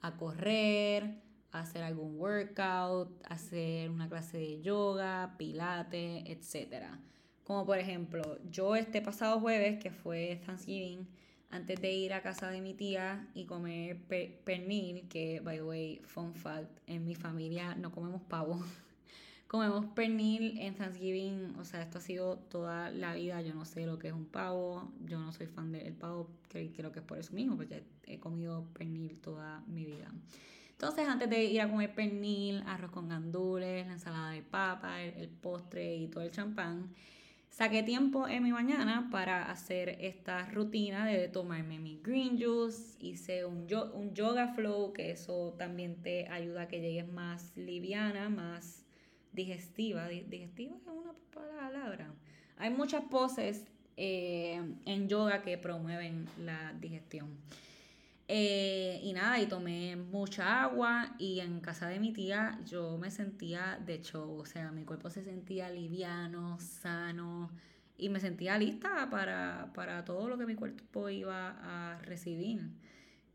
a 0.00 0.16
correr, 0.16 1.20
hacer 1.52 1.82
algún 1.82 2.18
workout, 2.18 3.10
hacer 3.28 3.90
una 3.90 4.08
clase 4.08 4.38
de 4.38 4.60
yoga, 4.60 5.34
pilates, 5.38 6.24
etc. 6.26 6.86
Como 7.44 7.64
por 7.64 7.78
ejemplo, 7.78 8.38
yo 8.50 8.76
este 8.76 9.00
pasado 9.00 9.40
jueves, 9.40 9.78
que 9.82 9.90
fue 9.90 10.40
Thanksgiving, 10.44 11.06
antes 11.50 11.80
de 11.80 11.92
ir 11.92 12.12
a 12.12 12.22
casa 12.22 12.50
de 12.50 12.60
mi 12.60 12.74
tía 12.74 13.28
y 13.34 13.46
comer 13.46 13.98
pernil, 14.44 15.08
que 15.08 15.40
by 15.40 15.56
the 15.56 15.62
way, 15.62 16.00
fun 16.04 16.34
fact, 16.34 16.70
en 16.86 17.04
mi 17.04 17.14
familia 17.14 17.74
no 17.76 17.92
comemos 17.92 18.22
pavo. 18.22 18.60
comemos 19.46 19.86
pernil 19.94 20.58
en 20.58 20.74
Thanksgiving, 20.74 21.54
o 21.58 21.64
sea, 21.64 21.82
esto 21.82 21.98
ha 21.98 22.00
sido 22.00 22.38
toda 22.38 22.90
la 22.90 23.14
vida, 23.14 23.40
yo 23.42 23.54
no 23.54 23.64
sé 23.64 23.86
lo 23.86 23.98
que 23.98 24.08
es 24.08 24.14
un 24.14 24.26
pavo, 24.26 24.92
yo 25.04 25.20
no 25.20 25.32
soy 25.32 25.46
fan 25.46 25.70
del 25.72 25.94
pavo, 25.94 26.28
creo 26.48 26.92
que 26.92 26.98
es 26.98 27.04
por 27.04 27.18
eso 27.18 27.32
mismo, 27.32 27.56
porque 27.56 27.84
he 28.04 28.18
comido 28.18 28.66
pernil 28.72 29.18
toda 29.20 29.62
mi 29.68 29.84
vida. 29.84 30.12
Entonces, 30.78 31.08
antes 31.08 31.30
de 31.30 31.42
ir 31.42 31.62
a 31.62 31.70
comer 31.70 31.94
pernil, 31.94 32.62
arroz 32.66 32.90
con 32.90 33.08
gandules, 33.08 33.86
la 33.86 33.94
ensalada 33.94 34.32
de 34.32 34.42
papa, 34.42 35.00
el, 35.00 35.30
postre 35.30 35.96
y 35.96 36.06
todo 36.08 36.22
el 36.22 36.30
champán, 36.30 36.92
saqué 37.48 37.82
tiempo 37.82 38.28
en 38.28 38.42
mi 38.42 38.52
mañana 38.52 39.08
para 39.10 39.50
hacer 39.50 39.96
esta 40.00 40.44
rutina 40.50 41.06
de 41.06 41.28
tomarme 41.28 41.78
mi 41.78 41.98
green 42.02 42.38
juice, 42.38 42.98
hice 43.00 43.46
un, 43.46 43.66
un 43.94 44.12
yoga 44.12 44.48
flow, 44.48 44.92
que 44.92 45.12
eso 45.12 45.54
también 45.58 46.02
te 46.02 46.28
ayuda 46.28 46.62
a 46.62 46.68
que 46.68 46.82
llegues 46.82 47.10
más 47.10 47.56
liviana, 47.56 48.28
más 48.28 48.84
digestiva. 49.32 50.08
Digestiva 50.08 50.76
es 50.76 50.86
una 50.92 51.14
palabra. 51.32 52.12
Hay 52.58 52.68
muchas 52.68 53.02
poses 53.04 53.64
eh, 53.96 54.60
en 54.84 55.08
yoga 55.08 55.40
que 55.40 55.56
promueven 55.56 56.28
la 56.44 56.74
digestión. 56.74 57.38
Eh, 58.28 59.00
y 59.04 59.12
nada, 59.12 59.40
y 59.40 59.46
tomé 59.46 59.94
mucha 59.94 60.62
agua 60.64 61.14
y 61.16 61.38
en 61.38 61.60
casa 61.60 61.88
de 61.88 62.00
mi 62.00 62.12
tía 62.12 62.58
yo 62.66 62.98
me 62.98 63.10
sentía 63.12 63.80
de 63.86 64.00
show, 64.02 64.40
o 64.40 64.44
sea, 64.44 64.72
mi 64.72 64.84
cuerpo 64.84 65.10
se 65.10 65.22
sentía 65.22 65.70
liviano, 65.70 66.58
sano 66.58 67.52
y 67.96 68.08
me 68.08 68.18
sentía 68.18 68.58
lista 68.58 69.08
para, 69.10 69.70
para 69.74 70.04
todo 70.04 70.28
lo 70.28 70.36
que 70.38 70.46
mi 70.46 70.56
cuerpo 70.56 71.08
iba 71.08 71.56
a 71.62 71.98
recibir. 72.02 72.62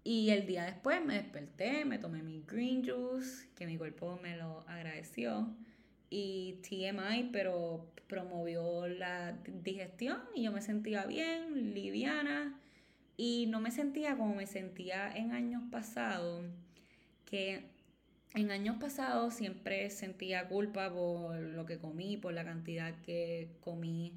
Y 0.03 0.31
el 0.31 0.45
día 0.45 0.65
después 0.65 1.03
me 1.05 1.13
desperté, 1.15 1.85
me 1.85 1.97
tomé 1.99 2.23
mi 2.23 2.43
green 2.45 2.83
juice, 2.83 3.47
que 3.55 3.65
mi 3.67 3.77
cuerpo 3.77 4.19
me 4.21 4.35
lo 4.35 4.61
agradeció, 4.67 5.55
y 6.09 6.59
TMI, 6.63 7.29
pero 7.31 7.91
promovió 8.07 8.87
la 8.87 9.31
digestión 9.63 10.19
y 10.35 10.43
yo 10.43 10.51
me 10.51 10.61
sentía 10.61 11.05
bien, 11.05 11.73
liviana 11.73 12.59
y 13.17 13.45
no 13.47 13.59
me 13.59 13.71
sentía 13.71 14.17
como 14.17 14.35
me 14.35 14.47
sentía 14.47 15.11
en 15.15 15.31
años 15.31 15.63
pasados, 15.71 16.45
que 17.25 17.69
en 18.33 18.51
años 18.51 18.77
pasados 18.79 19.33
siempre 19.33 19.89
sentía 19.89 20.47
culpa 20.47 20.91
por 20.91 21.37
lo 21.37 21.65
que 21.65 21.79
comí, 21.79 22.17
por 22.17 22.33
la 22.33 22.45
cantidad 22.45 22.93
que 23.01 23.49
comí 23.61 24.13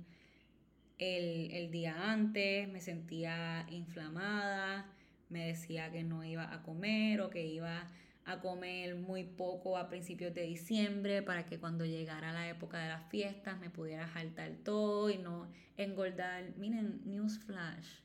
el, 0.98 1.50
el 1.52 1.70
día 1.70 2.12
antes, 2.12 2.68
me 2.68 2.80
sentía 2.80 3.66
inflamada, 3.70 4.86
me 5.28 5.46
decía 5.46 5.90
que 5.90 6.04
no 6.04 6.24
iba 6.24 6.52
a 6.52 6.62
comer 6.62 7.20
o 7.20 7.30
que 7.30 7.44
iba 7.46 7.88
a 8.26 8.40
comer 8.40 8.94
muy 8.94 9.24
poco 9.24 9.76
a 9.76 9.88
principios 9.88 10.32
de 10.34 10.42
diciembre 10.42 11.22
para 11.22 11.44
que 11.44 11.58
cuando 11.58 11.84
llegara 11.84 12.32
la 12.32 12.48
época 12.48 12.78
de 12.78 12.88
las 12.88 13.10
fiestas 13.10 13.58
me 13.58 13.70
pudiera 13.70 14.06
jaltar 14.06 14.52
todo 14.64 15.10
y 15.10 15.18
no 15.18 15.48
engordar. 15.76 16.56
Miren, 16.56 17.02
newsflash, 17.04 18.03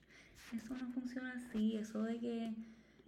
eso 0.56 0.76
no 0.76 0.88
funciona 0.92 1.34
así, 1.34 1.76
eso 1.76 2.04
de 2.04 2.20
que 2.20 2.54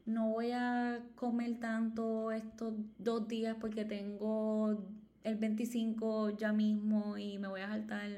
no 0.05 0.29
voy 0.29 0.51
a 0.51 0.99
comer 1.15 1.59
tanto 1.59 2.31
estos 2.31 2.73
dos 2.97 3.27
días 3.27 3.57
porque 3.59 3.85
tengo 3.85 4.85
el 5.23 5.35
25 5.35 6.31
ya 6.37 6.51
mismo 6.51 7.17
y 7.17 7.37
me 7.37 7.47
voy 7.47 7.61
a 7.61 7.67
jaltar. 7.67 8.09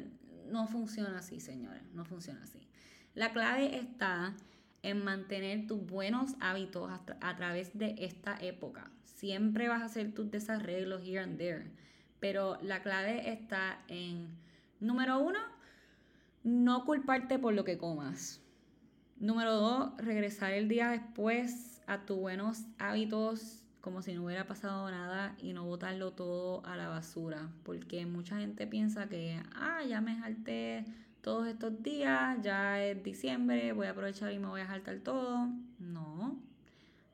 No 0.50 0.68
funciona 0.68 1.18
así, 1.18 1.40
señores, 1.40 1.84
no 1.94 2.06
funciona 2.06 2.44
así. 2.44 2.60
La 3.16 3.32
clave 3.32 3.78
está 3.78 4.36
en 4.82 5.04
mantener 5.04 5.66
tus 5.68 5.86
buenos 5.86 6.36
hábitos 6.42 6.92
a, 6.92 7.36
través 7.36 7.78
de 7.78 7.96
esta 8.00 8.38
época. 8.42 8.92
Siempre 9.04 9.70
vas 9.70 9.82
a 9.82 9.86
hacer 9.86 10.14
tus 10.14 10.30
desarreglos 10.30 11.02
here 11.04 11.20
and 11.20 11.38
there, 11.38 11.72
pero 12.20 12.58
la 12.62 12.82
clave 12.82 13.32
está 13.32 13.80
en, 13.88 14.28
número 14.80 15.20
uno, 15.20 15.40
no 16.44 16.84
culparte 16.86 17.40
por 17.40 17.54
lo 17.54 17.64
que 17.64 17.78
comas. 17.78 18.43
Número 19.24 19.56
dos, 19.56 19.96
regresar 20.00 20.52
el 20.52 20.68
día 20.68 20.90
después 20.90 21.82
a 21.88 22.06
tus 22.06 22.18
buenos 22.18 22.66
hábitos 22.78 23.64
como 23.80 24.02
si 24.02 24.12
no 24.12 24.26
hubiera 24.26 24.48
pasado 24.48 24.92
nada 24.92 25.38
y 25.40 25.54
no 25.54 25.64
botarlo 25.64 26.12
todo 26.12 26.62
a 26.66 26.76
la 26.76 26.90
basura. 26.90 27.50
Porque 27.64 28.06
mucha 28.06 28.40
gente 28.40 28.68
piensa 28.68 29.08
que, 29.08 29.42
ah, 29.56 29.82
ya 29.88 30.02
me 30.02 30.18
jalté 30.18 30.84
todos 31.22 31.48
estos 31.48 31.82
días, 31.82 32.38
ya 32.42 32.84
es 32.84 33.02
diciembre, 33.02 33.72
voy 33.72 33.88
a 33.88 33.92
aprovechar 33.92 34.34
y 34.34 34.40
me 34.40 34.48
voy 34.48 34.60
a 34.60 34.66
jaltar 34.66 35.00
todo. 35.00 35.48
No, 35.80 36.38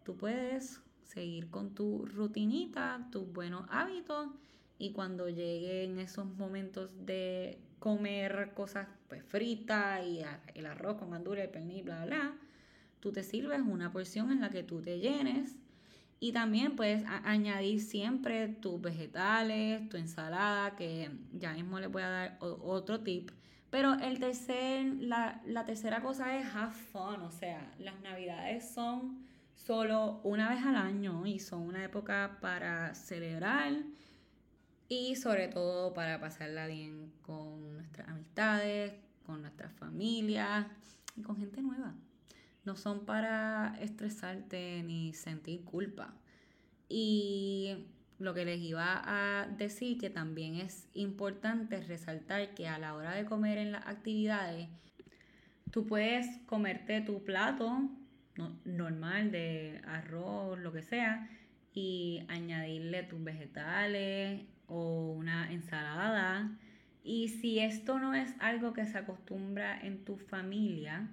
tú 0.03 0.17
puedes 0.17 0.81
seguir 1.03 1.51
con 1.51 1.75
tu 1.75 2.07
rutinita, 2.07 3.07
tus 3.11 3.31
buenos 3.31 3.67
hábitos 3.69 4.29
y 4.79 4.93
cuando 4.93 5.29
lleguen 5.29 5.99
esos 5.99 6.25
momentos 6.25 6.89
de 7.05 7.59
comer 7.79 8.51
cosas 8.53 8.87
pues 9.07 9.23
fritas 9.23 10.05
y 10.05 10.21
el 10.55 10.65
arroz 10.65 10.97
con 10.97 11.11
gandura, 11.11 11.43
el 11.43 11.49
pernil, 11.49 11.83
bla, 11.83 12.05
bla, 12.05 12.33
tú 12.99 13.11
te 13.11 13.23
sirves 13.23 13.61
una 13.61 13.91
porción 13.91 14.31
en 14.31 14.41
la 14.41 14.49
que 14.49 14.63
tú 14.63 14.81
te 14.81 14.99
llenes 14.99 15.55
y 16.19 16.33
también 16.33 16.75
puedes 16.75 17.03
añadir 17.23 17.81
siempre 17.81 18.49
tus 18.49 18.81
vegetales, 18.81 19.87
tu 19.87 19.95
ensalada, 19.95 20.75
que 20.75 21.09
ya 21.33 21.53
mismo 21.53 21.79
les 21.79 21.89
voy 21.89 22.01
a 22.01 22.09
dar 22.09 22.37
otro 22.39 22.99
tip. 23.01 23.31
Pero 23.69 23.93
el 23.93 24.19
tercer, 24.19 24.85
la, 24.99 25.41
la 25.45 25.63
tercera 25.63 26.01
cosa 26.01 26.37
es 26.37 26.45
have 26.53 26.73
fun, 26.73 27.21
o 27.21 27.31
sea, 27.31 27.71
las 27.79 28.01
navidades 28.01 28.69
son 28.69 29.25
solo 29.55 30.19
una 30.23 30.49
vez 30.49 30.65
al 30.65 30.75
año 30.75 31.25
y 31.25 31.39
son 31.39 31.61
una 31.61 31.83
época 31.83 32.37
para 32.41 32.95
celebrar 32.95 33.73
y 34.89 35.15
sobre 35.15 35.47
todo 35.47 35.93
para 35.93 36.19
pasarla 36.19 36.65
bien 36.65 37.13
con 37.21 37.73
nuestras 37.73 38.09
amistades, 38.09 38.93
con 39.23 39.41
nuestras 39.41 39.71
familias 39.73 40.65
y 41.15 41.21
con 41.21 41.37
gente 41.37 41.61
nueva. 41.61 41.93
No 42.65 42.75
son 42.75 43.05
para 43.05 43.77
estresarte 43.79 44.81
ni 44.83 45.13
sentir 45.13 45.63
culpa. 45.63 46.15
Y 46.89 47.85
lo 48.17 48.33
que 48.33 48.45
les 48.45 48.59
iba 48.59 49.01
a 49.05 49.47
decir 49.47 49.99
que 49.99 50.09
también 50.09 50.55
es 50.55 50.89
importante 50.95 51.81
resaltar 51.81 52.55
que 52.55 52.67
a 52.67 52.79
la 52.79 52.95
hora 52.95 53.13
de 53.13 53.25
comer 53.25 53.59
en 53.59 53.71
las 53.71 53.85
actividades, 53.85 54.67
tú 55.71 55.85
puedes 55.85 56.25
comerte 56.47 57.01
tu 57.01 57.23
plato 57.23 57.89
normal 58.65 59.31
de 59.31 59.81
arroz, 59.85 60.57
lo 60.57 60.71
que 60.71 60.81
sea, 60.81 61.29
y 61.73 62.23
añadirle 62.27 63.03
tus 63.03 63.23
vegetales 63.23 64.41
o 64.69 65.11
una 65.11 65.51
ensalada. 65.51 66.51
Y 67.03 67.29
si 67.29 67.59
esto 67.59 67.99
no 67.99 68.13
es 68.13 68.33
algo 68.39 68.73
que 68.73 68.85
se 68.85 68.97
acostumbra 68.97 69.79
en 69.81 70.05
tu 70.05 70.17
familia, 70.17 71.09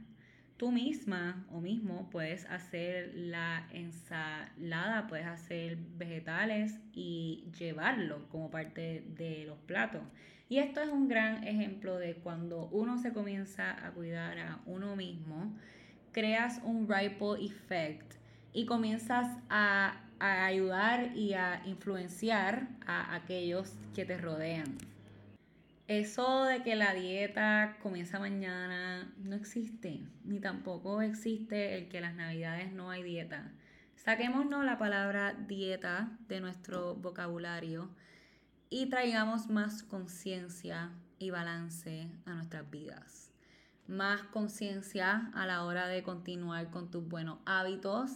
tú 0.57 0.73
misma 0.73 1.45
o 1.51 1.61
mismo 1.61 2.09
puedes 2.11 2.45
hacer 2.47 3.13
la 3.15 3.67
ensalada, 3.73 5.07
puedes 5.09 5.27
hacer 5.27 5.77
vegetales 5.97 6.79
y 6.93 7.45
llevarlo 7.59 8.29
como 8.29 8.51
parte 8.51 9.05
de 9.17 9.45
los 9.47 9.59
platos. 9.59 10.03
Y 10.49 10.59
esto 10.59 10.81
es 10.81 10.89
un 10.89 11.09
gran 11.09 11.45
ejemplo 11.45 11.99
de 11.99 12.15
cuando 12.15 12.67
uno 12.67 12.99
se 12.99 13.13
comienza 13.13 13.85
a 13.85 13.91
cuidar 13.91 14.39
a 14.39 14.61
uno 14.65 14.95
mismo, 14.95 15.53
creas 16.13 16.61
un 16.65 16.89
ripple 16.89 17.45
effect 17.45 18.15
y 18.53 18.65
comienzas 18.65 19.37
a, 19.51 20.01
a 20.19 20.47
ayudar 20.47 21.17
y 21.17 21.35
a 21.35 21.63
influenciar 21.67 22.69
a 22.87 23.15
aquellos 23.15 23.75
que 23.95 24.05
te 24.05 24.19
rodean. 24.19 24.79
Eso 25.89 26.45
de 26.45 26.63
que 26.63 26.75
la 26.75 26.95
dieta 26.95 27.77
comienza 27.81 28.19
mañana 28.19 29.13
no 29.19 29.37
existe, 29.37 30.01
ni 30.25 30.41
tampoco 30.41 31.01
existe 31.01 31.77
el 31.77 31.89
que 31.89 32.01
las 32.01 32.15
navidades 32.15 32.73
no 32.73 32.91
hay 32.91 33.05
dieta. 33.05 33.53
Saquémonos 33.95 34.65
la 34.65 34.79
palabra 34.79 35.35
dieta 35.47 36.11
de 36.29 36.41
nuestro 36.41 36.97
vocabulario 36.97 37.89
y 38.69 38.87
traigamos 38.87 39.49
más 39.49 39.85
conciencia 39.85 40.91
y 41.19 41.31
balance 41.31 42.11
a 42.25 42.35
nuestras 42.35 42.69
vidas. 42.69 43.31
Más 43.87 44.23
conciencia 44.25 45.31
a 45.35 45.47
la 45.47 45.65
hora 45.65 45.87
de 45.87 46.03
continuar 46.03 46.71
con 46.71 46.91
tus 46.91 47.09
buenos 47.09 47.39
hábitos, 47.47 48.11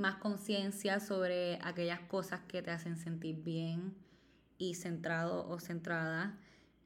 más 0.00 0.16
conciencia 0.16 0.98
sobre 0.98 1.58
aquellas 1.62 2.00
cosas 2.00 2.40
que 2.48 2.62
te 2.62 2.70
hacen 2.70 2.96
sentir 2.96 3.36
bien 3.42 3.94
y 4.58 4.74
centrado 4.74 5.48
o 5.48 5.60
centrada 5.60 6.36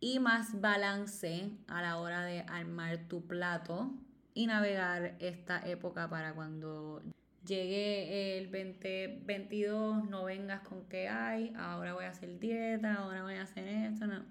y 0.00 0.18
más 0.18 0.60
balance 0.60 1.50
a 1.66 1.80
la 1.80 1.98
hora 1.98 2.24
de 2.24 2.40
armar 2.40 3.08
tu 3.08 3.26
plato 3.26 3.90
y 4.34 4.46
navegar 4.46 5.16
esta 5.20 5.66
época 5.66 6.10
para 6.10 6.34
cuando 6.34 7.02
llegue 7.46 8.38
el 8.38 8.50
2022 8.50 10.08
no 10.08 10.24
vengas 10.24 10.60
con 10.60 10.84
que 10.86 11.08
hay, 11.08 11.52
ahora 11.56 11.94
voy 11.94 12.04
a 12.04 12.10
hacer 12.10 12.38
dieta, 12.38 12.94
ahora 12.94 13.22
voy 13.22 13.34
a 13.34 13.42
hacer 13.42 13.66
esto, 13.68 14.06
no, 14.06 14.24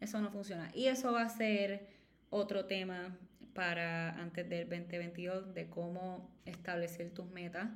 eso 0.00 0.20
no 0.20 0.30
funciona. 0.30 0.70
Y 0.74 0.86
eso 0.86 1.12
va 1.12 1.22
a 1.22 1.28
ser 1.28 1.88
otro 2.30 2.66
tema 2.66 3.16
para 3.54 4.10
antes 4.20 4.48
del 4.48 4.68
2022 4.68 5.54
de 5.54 5.68
cómo 5.68 6.30
establecer 6.46 7.10
tus 7.10 7.26
metas 7.26 7.68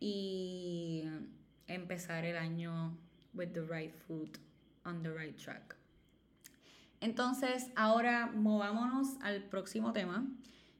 y 0.00 1.04
empezar 1.66 2.24
el 2.24 2.36
año 2.36 2.96
with 3.32 3.52
the 3.52 3.62
right 3.62 3.94
food 4.06 4.38
on 4.84 5.02
the 5.02 5.10
right 5.10 5.36
track. 5.36 5.76
Entonces, 7.00 7.70
ahora 7.76 8.30
movámonos 8.34 9.20
al 9.20 9.42
próximo 9.42 9.92
tema, 9.92 10.26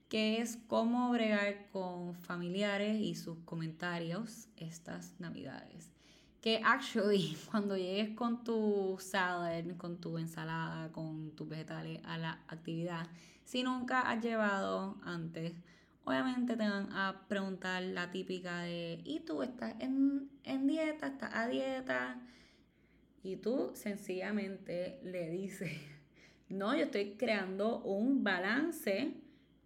que 0.08 0.40
es 0.40 0.58
cómo 0.68 1.10
bregar 1.10 1.68
con 1.70 2.14
familiares 2.14 3.00
y 3.00 3.14
sus 3.14 3.38
comentarios 3.44 4.48
estas 4.56 5.14
navidades. 5.18 5.92
Que 6.40 6.62
actually, 6.64 7.36
cuando 7.50 7.76
llegues 7.76 8.16
con 8.16 8.44
tu 8.44 8.96
salad, 9.00 9.64
con 9.76 9.98
tu 9.98 10.16
ensalada, 10.18 10.90
con 10.92 11.32
tus 11.32 11.48
vegetales 11.48 12.00
a 12.04 12.16
la 12.16 12.40
actividad, 12.48 13.06
si 13.44 13.62
nunca 13.62 14.00
has 14.00 14.22
llevado 14.22 14.96
antes, 15.02 15.52
obviamente 16.04 16.56
te 16.56 16.68
van 16.68 16.92
a 16.92 17.24
preguntar 17.28 17.82
la 17.82 18.10
típica 18.10 18.60
de, 18.60 19.00
¿y 19.04 19.20
tú 19.20 19.42
estás 19.42 19.74
en, 19.80 20.30
en 20.44 20.66
dieta? 20.66 21.06
¿Estás 21.08 21.34
a 21.34 21.48
dieta? 21.48 22.20
Y 23.22 23.36
tú 23.36 23.70
sencillamente 23.74 25.00
le 25.02 25.30
dices 25.30 25.72
no, 26.48 26.74
yo 26.76 26.84
estoy 26.84 27.16
creando 27.16 27.80
un 27.82 28.22
balance 28.22 29.14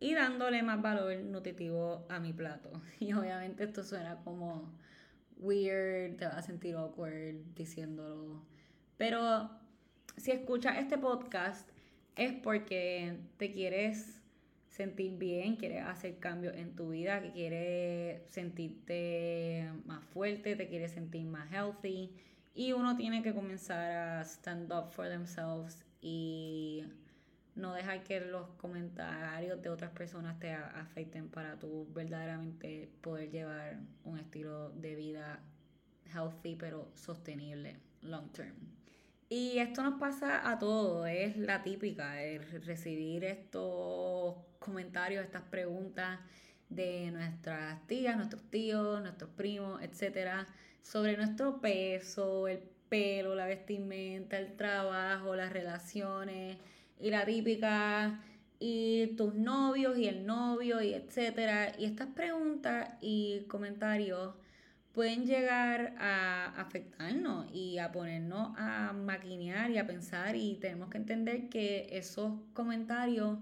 y 0.01 0.15
dándole 0.15 0.63
más 0.63 0.81
valor 0.81 1.17
nutritivo 1.17 2.07
a 2.09 2.21
mi 2.21 2.33
plato. 2.33 2.71
Y 3.01 3.13
obviamente 3.13 3.65
esto 3.65 3.83
suena 3.83 4.17
como 4.25 4.73
weird, 5.39 6.17
te 6.17 6.25
vas 6.25 6.37
a 6.37 6.43
sentir 6.43 6.77
awkward 6.77 7.37
diciéndolo. 7.55 8.43
Pero 8.97 9.51
si 10.17 10.33
escuchas 10.33 10.79
este 10.79 10.99
podcast 10.99 11.69
es 12.17 12.33
porque 12.33 13.19
te 13.37 13.53
quieres 13.53 14.18
sentir 14.79 15.19
bien, 15.19 15.57
quieres 15.57 15.85
hacer 15.85 16.21
cambios 16.21 16.55
en 16.55 16.77
tu 16.77 16.91
vida, 16.91 17.21
que 17.21 17.33
quieres 17.33 18.23
sentirte 18.31 19.69
más 19.87 20.05
fuerte, 20.05 20.55
te 20.55 20.69
quieres 20.69 20.93
sentir 20.93 21.25
más 21.25 21.51
healthy. 21.51 22.15
Y 22.55 22.73
uno 22.73 22.97
tiene 22.97 23.25
que 23.25 23.35
comenzar 23.35 23.91
a 23.91 24.21
stand 24.25 24.73
up 24.73 24.91
for 24.93 25.09
themselves 25.09 25.85
y 26.01 26.85
no 27.57 27.75
dejar 27.75 28.05
que 28.05 28.21
los 28.21 28.49
comentarios 28.51 29.61
de 29.61 29.69
otras 29.69 29.91
personas 29.91 30.39
te 30.39 30.53
afecten 30.53 31.29
para 31.29 31.59
tú 31.59 31.89
verdaderamente 31.93 32.89
poder 33.01 33.31
llevar 33.31 33.81
un 34.05 34.21
estilo 34.21 34.71
de 34.71 34.95
vida 34.95 35.41
healthy 36.15 36.55
pero 36.55 36.89
sostenible 36.95 37.77
long 38.03 38.31
term. 38.31 38.78
Y 39.31 39.59
esto 39.59 39.83
nos 39.83 40.01
pasa 40.01 40.51
a 40.51 40.59
todos, 40.59 41.07
es 41.07 41.37
la 41.37 41.63
típica, 41.63 42.23
el 42.23 42.63
recibir 42.63 43.25
estos 43.25 44.37
comentarios, 44.59 45.23
estas 45.23 45.43
preguntas 45.43 46.19
de 46.71 47.11
nuestras 47.11 47.87
tías, 47.87 48.17
nuestros 48.17 48.43
tíos, 48.51 49.03
nuestros 49.03 49.29
primos, 49.31 49.83
etcétera, 49.83 50.47
sobre 50.83 51.19
nuestro 51.19 51.61
peso, 51.61 52.49
el 52.49 52.61
pelo, 52.89 53.35
la 53.35 53.45
vestimenta, 53.45 54.39
el 54.39 54.57
trabajo, 54.57 55.37
las 55.37 55.53
relaciones 55.53 56.57
y 56.99 57.11
la 57.11 57.27
típica 57.27 58.23
y 58.59 59.09
tus 59.19 59.35
novios 59.35 59.99
y 59.99 60.09
el 60.09 60.25
novio 60.25 60.81
y 60.81 60.95
etcétera. 60.95 61.75
Y 61.79 61.85
estas 61.85 62.09
preguntas 62.09 62.95
y 63.03 63.43
comentarios 63.49 64.35
pueden 64.93 65.27
llegar 65.27 65.95
a 65.99 66.61
afectarnos 66.61 67.47
y 67.53 67.79
a 67.79 67.93
ponernos 67.93 68.53
a 68.57 68.93
maquinear 68.93 69.71
y 69.71 69.79
a 69.79 69.87
pensar 69.87 70.37
y 70.37 70.57
tenemos 70.57 70.91
que 70.91 70.99
entender 70.99 71.49
que 71.49 71.89
esos 71.93 72.33
comentarios 72.53 73.39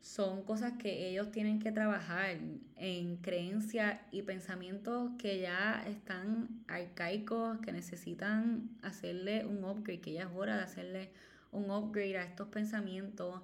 son 0.00 0.42
cosas 0.42 0.74
que 0.78 1.08
ellos 1.08 1.30
tienen 1.32 1.58
que 1.58 1.72
trabajar 1.72 2.36
en 2.76 3.16
creencias 3.16 4.00
y 4.12 4.22
pensamientos 4.22 5.10
que 5.18 5.40
ya 5.40 5.84
están 5.86 6.48
arcaicos, 6.68 7.58
que 7.58 7.72
necesitan 7.72 8.70
hacerle 8.82 9.44
un 9.44 9.64
upgrade, 9.64 10.00
que 10.00 10.12
ya 10.12 10.22
es 10.22 10.28
hora 10.34 10.56
de 10.56 10.62
hacerle 10.62 11.10
un 11.52 11.70
upgrade 11.70 12.18
a 12.18 12.24
estos 12.24 12.48
pensamientos, 12.48 13.42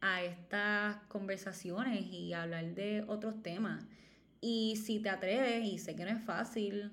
a 0.00 0.22
estas 0.22 0.96
conversaciones 1.08 2.06
y 2.06 2.32
hablar 2.34 2.74
de 2.74 3.04
otros 3.08 3.42
temas. 3.42 3.84
Y 4.46 4.76
si 4.76 4.98
te 4.98 5.08
atreves, 5.08 5.64
y 5.64 5.78
sé 5.78 5.96
que 5.96 6.04
no 6.04 6.10
es 6.10 6.22
fácil, 6.22 6.92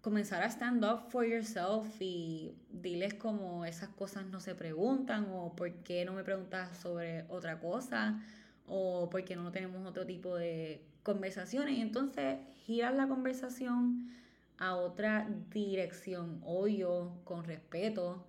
comenzar 0.00 0.42
a 0.42 0.46
stand 0.46 0.82
up 0.82 1.10
for 1.10 1.26
yourself 1.26 2.00
y 2.00 2.54
diles 2.70 3.12
como 3.12 3.66
esas 3.66 3.90
cosas 3.90 4.24
no 4.28 4.40
se 4.40 4.54
preguntan 4.54 5.26
o 5.30 5.54
por 5.54 5.70
qué 5.82 6.06
no 6.06 6.14
me 6.14 6.24
preguntas 6.24 6.74
sobre 6.78 7.26
otra 7.28 7.60
cosa 7.60 8.22
o 8.66 9.10
por 9.10 9.26
qué 9.26 9.36
no 9.36 9.52
tenemos 9.52 9.86
otro 9.86 10.06
tipo 10.06 10.36
de 10.36 10.80
conversaciones. 11.02 11.76
Y 11.76 11.82
entonces 11.82 12.38
giras 12.64 12.94
la 12.94 13.08
conversación 13.08 14.08
a 14.56 14.74
otra 14.74 15.28
dirección, 15.50 16.40
obvio, 16.46 17.12
con 17.24 17.44
respeto. 17.44 18.24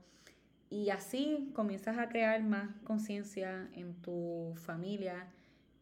Y 0.70 0.90
así 0.90 1.52
comienzas 1.54 1.98
a 1.98 2.10
crear 2.10 2.44
más 2.44 2.70
conciencia 2.84 3.70
en 3.76 3.94
tu 4.02 4.56
familia 4.58 5.30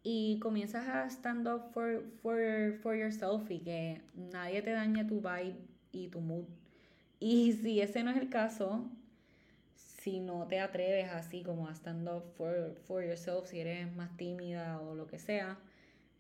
y 0.10 0.40
comienzas 0.40 0.88
a 0.88 1.06
stand 1.10 1.46
up 1.50 1.74
for, 1.74 2.02
for, 2.22 2.80
for 2.82 2.96
yourself 2.96 3.52
y 3.52 3.60
que 3.60 4.02
nadie 4.16 4.62
te 4.62 4.72
dañe 4.72 5.04
tu 5.04 5.20
vibe 5.20 5.58
y 5.92 6.08
tu 6.08 6.22
mood. 6.22 6.46
Y 7.20 7.52
si 7.62 7.82
ese 7.82 8.04
no 8.04 8.12
es 8.12 8.18
el 8.18 8.30
caso, 8.30 8.86
si 9.76 10.22
no 10.22 10.48
te 10.48 10.62
atreves 10.62 11.10
así 11.12 11.44
como 11.44 11.68
a 11.68 11.76
stand 11.76 12.08
up 12.08 12.24
for, 12.38 12.78
for 12.88 13.04
yourself, 13.04 13.50
si 13.50 13.60
eres 13.60 13.94
más 13.98 14.16
tímida 14.16 14.80
o 14.80 14.96
lo 14.96 15.08
que 15.08 15.20
sea, 15.20 15.60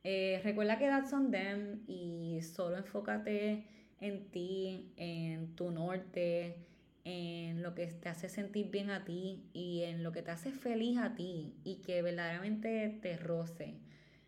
eh, 0.03 0.41
recuerda 0.43 0.77
que 0.77 0.87
that's 0.87 1.13
on 1.13 1.31
them 1.31 1.85
y 1.87 2.41
solo 2.41 2.75
enfócate 2.75 3.63
en 4.01 4.25
ti, 4.31 4.91
en 4.97 5.55
tu 5.55 5.71
norte, 5.71 6.57
en 7.07 7.63
lo 7.63 7.73
que 7.73 7.87
te 7.87 8.09
hace 8.09 8.27
sentir 8.27 8.69
bien 8.69 8.89
a 8.89 9.05
ti 9.05 9.49
y 9.53 9.83
en 9.83 10.03
lo 10.03 10.11
que 10.11 10.21
te 10.21 10.31
hace 10.31 10.51
feliz 10.51 10.97
a 10.97 11.15
ti 11.15 11.55
y 11.63 11.77
que 11.77 12.01
verdaderamente 12.01 12.99
te 13.01 13.15
roce. 13.15 13.79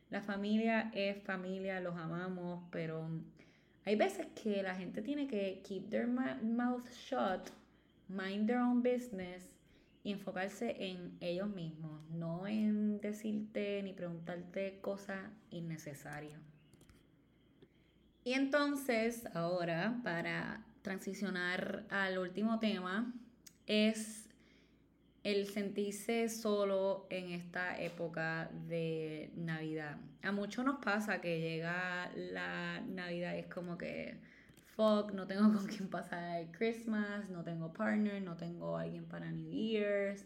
La 0.09 0.21
familia 0.21 0.89
es 0.93 1.21
familia, 1.21 1.81
los 1.81 1.97
amamos, 1.97 2.63
pero 2.71 3.09
hay 3.83 3.97
veces 3.97 4.27
que 4.41 4.63
la 4.63 4.75
gente 4.75 5.01
tiene 5.01 5.27
que 5.27 5.61
keep 5.67 5.89
their 5.89 6.07
mouth 6.07 6.89
shut, 6.89 7.49
mind 8.07 8.47
their 8.47 8.59
own 8.59 8.81
business 8.81 9.43
y 10.01 10.13
enfocarse 10.13 10.77
en 10.79 11.17
ellos 11.19 11.49
mismos, 11.49 12.01
no 12.11 12.47
en 12.47 13.01
decirte 13.01 13.83
ni 13.83 13.91
preguntarte 13.91 14.79
cosas 14.79 15.19
innecesarias. 15.49 16.39
Y 18.23 18.33
entonces, 18.33 19.25
ahora, 19.35 19.99
para 20.01 20.65
transicionar 20.81 21.85
al 21.89 22.17
último 22.17 22.59
tema, 22.59 23.13
es 23.67 24.29
el 25.23 25.47
sentirse 25.47 26.29
solo 26.29 27.05
en 27.09 27.31
esta 27.31 27.79
época 27.79 28.49
de 28.67 29.31
Navidad. 29.35 29.97
A 30.23 30.31
muchos 30.31 30.65
nos 30.65 30.83
pasa 30.83 31.21
que 31.21 31.39
llega 31.39 32.11
la 32.15 32.81
Navidad 32.81 33.35
y 33.35 33.39
es 33.39 33.47
como 33.47 33.77
que, 33.77 34.17
fuck, 34.75 35.11
no 35.11 35.27
tengo 35.27 35.53
con 35.53 35.67
quién 35.67 35.89
pasar 35.89 36.49
Christmas, 36.51 37.29
no 37.29 37.43
tengo 37.43 37.73
partner, 37.73 38.21
no 38.21 38.37
tengo 38.37 38.77
alguien 38.77 39.05
para 39.05 39.31
New 39.31 39.51
Year's. 39.51 40.25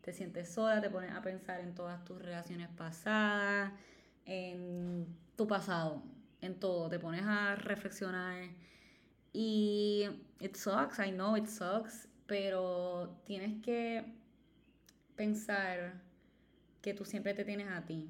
Te 0.00 0.14
sientes 0.14 0.48
sola, 0.48 0.80
te 0.80 0.88
pones 0.88 1.12
a 1.12 1.20
pensar 1.20 1.60
en 1.60 1.74
todas 1.74 2.02
tus 2.06 2.18
relaciones 2.22 2.68
pasadas, 2.70 3.72
en 4.24 5.06
tu 5.36 5.46
pasado, 5.46 6.02
en 6.40 6.58
todo. 6.58 6.88
Te 6.88 6.98
pones 6.98 7.22
a 7.24 7.54
reflexionar. 7.56 8.48
Y 9.32 10.08
it 10.40 10.56
sucks, 10.56 10.98
I 10.98 11.10
know 11.10 11.36
it 11.36 11.46
sucks, 11.46 12.08
pero 12.26 13.16
tienes 13.24 13.62
que 13.62 14.04
pensar 15.16 16.00
que 16.82 16.94
tú 16.94 17.04
siempre 17.04 17.34
te 17.34 17.44
tienes 17.44 17.68
a 17.68 17.84
ti 17.84 18.08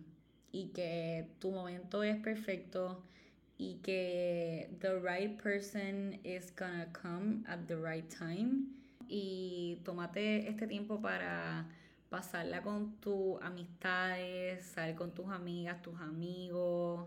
y 0.52 0.68
que 0.68 1.28
tu 1.38 1.50
momento 1.50 2.02
es 2.02 2.16
perfecto 2.16 3.02
y 3.59 3.74
que 3.83 4.70
the 4.80 4.98
right 5.00 5.40
person 5.42 6.18
is 6.24 6.50
gonna 6.56 6.87
come 6.92 7.44
at 7.46 7.66
the 7.66 7.76
right 7.76 8.09
time. 8.09 8.66
Y 9.09 9.80
tómate 9.85 10.48
este 10.48 10.66
tiempo 10.66 11.00
para 11.00 11.66
pasarla 12.09 12.62
con 12.62 12.96
tus 13.00 13.40
amistades, 13.42 14.64
salir 14.64 14.94
con 14.94 15.12
tus 15.12 15.28
amigas, 15.28 15.83
tus 15.83 16.00
amigos. 16.00 17.06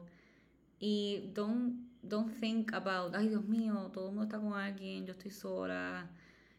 Y 0.79 1.31
don't, 1.33 1.92
don't 2.03 2.39
think 2.39 2.73
about, 2.73 3.15
ay 3.15 3.29
Dios 3.29 3.45
mío, 3.45 3.89
todo 3.93 4.09
el 4.09 4.15
mundo 4.15 4.23
está 4.23 4.39
con 4.39 4.53
alguien, 4.53 5.05
yo 5.05 5.13
estoy 5.13 5.31
sola 5.31 6.09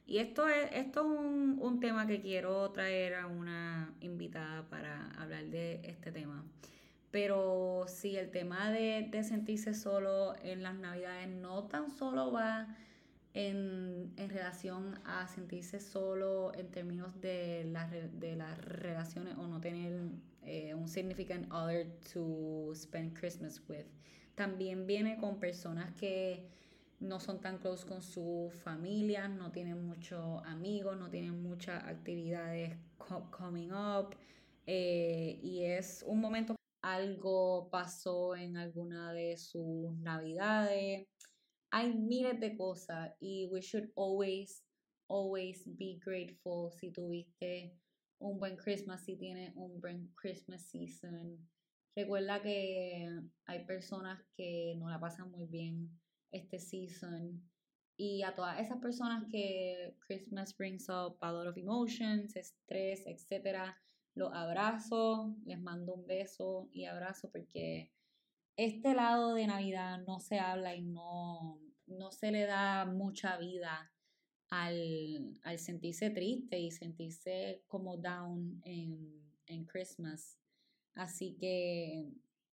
y 0.07 0.19
esto 0.19 0.49
es, 0.49 0.71
esto 0.73 1.01
es 1.01 1.07
un, 1.07 1.59
un, 1.61 1.81
tema 1.81 2.07
que 2.07 2.21
quiero 2.21 2.71
traer 2.73 3.15
a 3.15 3.27
una 3.27 3.95
invitada 4.01 4.69
para 4.69 5.11
hablar 5.13 5.45
de 5.47 5.81
este 5.85 6.13
tema. 6.13 6.45
Pero 7.11 7.87
sí, 7.89 8.17
el 8.17 8.31
tema 8.31 8.71
de, 8.71 9.09
de 9.11 9.25
sentirse 9.25 9.73
solo 9.73 10.35
en 10.43 10.63
las 10.63 10.75
navidades 10.75 11.29
no 11.29 11.65
tan 11.65 11.91
solo 11.91 12.33
va 12.33 12.77
en, 13.35 14.13
en 14.17 14.29
relación 14.29 14.99
a 15.05 15.27
sentirse 15.27 15.81
solo 15.81 16.53
en 16.55 16.71
términos 16.71 17.21
de, 17.21 17.65
la, 17.65 17.89
de 17.89 18.37
las 18.37 18.59
relaciones 18.59 19.37
o 19.39 19.47
no 19.47 19.61
tener 19.61 20.11
eh, 20.43 20.75
un 20.75 20.89
significant 20.89 21.51
other 21.51 21.87
to 22.13 22.73
spend 22.75 23.19
Christmas 23.19 23.61
with. 23.69 23.87
También 24.35 24.87
viene 24.87 25.17
con 25.19 25.39
personas 25.39 25.95
que 25.95 26.49
no 27.01 27.21
son 27.21 27.41
tan 27.41 27.59
close 27.59 27.87
con 27.87 28.03
su 28.03 28.51
familia, 28.63 29.29
no 29.29 29.53
tienen 29.53 29.87
muchos 29.87 30.43
amigos, 30.45 30.97
no 30.97 31.11
tienen 31.11 31.43
muchas 31.43 31.85
actividades 31.85 32.77
coming 33.31 33.71
up. 33.71 34.15
Eh, 34.67 35.39
y 35.43 35.65
es 35.65 36.03
un 36.07 36.21
momento, 36.21 36.57
algo 36.83 37.69
pasó 37.71 38.35
en 38.35 38.57
alguna 38.57 39.13
de 39.13 39.37
sus 39.37 39.93
navidades. 39.99 41.07
Hay 41.71 41.95
miles 41.95 42.41
de 42.41 42.57
cosas 42.57 43.13
y 43.21 43.47
we 43.51 43.61
should 43.61 43.91
always, 43.97 44.65
always 45.09 45.63
be 45.77 45.99
grateful 46.05 46.71
si 46.73 46.91
tuviste 46.91 47.77
un 48.19 48.39
buen 48.39 48.57
Christmas, 48.57 49.05
si 49.05 49.17
tienes 49.17 49.53
un 49.55 49.81
buen 49.81 50.09
Christmas 50.15 50.63
season. 50.71 51.39
Recuerda 51.97 52.43
que 52.43 53.09
hay 53.47 53.65
personas 53.67 54.21
que 54.37 54.75
no 54.79 54.89
la 54.89 54.99
pasan 54.99 55.31
muy 55.31 55.47
bien 55.47 55.91
este 56.33 56.59
season. 56.59 57.49
Y 57.97 58.23
a 58.23 58.35
todas 58.35 58.61
esas 58.61 58.79
personas 58.79 59.25
que 59.31 59.95
Christmas 60.07 60.57
brings 60.57 60.89
up 60.89 61.17
a 61.21 61.33
lot 61.33 61.47
of 61.47 61.57
emotions, 61.57 62.35
estrés, 62.35 63.07
etcétera, 63.07 63.79
los 64.15 64.33
abrazo, 64.33 65.37
les 65.45 65.61
mando 65.61 65.95
un 65.95 66.07
beso 66.07 66.69
y 66.73 66.85
abrazo 66.87 67.31
porque 67.31 67.93
este 68.57 68.95
lado 68.95 69.35
de 69.35 69.47
Navidad 69.47 70.03
no 70.07 70.21
se 70.21 70.39
habla 70.39 70.75
y 70.75 70.83
no, 70.83 71.61
no 71.87 72.11
se 72.11 72.31
le 72.31 72.47
da 72.47 72.85
mucha 72.85 73.37
vida 73.39 73.93
al, 74.51 75.39
al 75.43 75.59
sentirse 75.59 76.11
triste 76.11 76.59
y 76.59 76.71
sentirse 76.71 77.63
como 77.67 77.97
down 77.97 78.61
en, 78.65 79.21
en 79.47 79.65
Christmas. 79.65 80.39
Así 80.95 81.37
que 81.41 82.07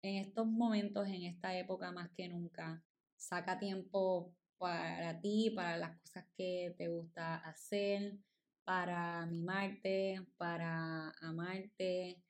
en 0.02 0.16
estos 0.16 0.48
momentos, 0.48 1.08
en 1.08 1.24
esta 1.24 1.58
época 1.58 1.92
más 1.92 2.10
que 2.12 2.30
nunca, 2.30 2.84
saca 3.18 3.60
tiempo 3.60 4.34
para 4.58 5.20
ti, 5.20 5.52
para 5.56 5.78
las 5.78 5.98
cosas 6.00 6.26
que 6.36 6.74
te 6.78 6.88
gusta 6.88 7.36
hacer, 7.36 8.18
para 8.64 9.26
mimarte, 9.26 10.26
para 10.38 11.12
amarte 11.22 12.22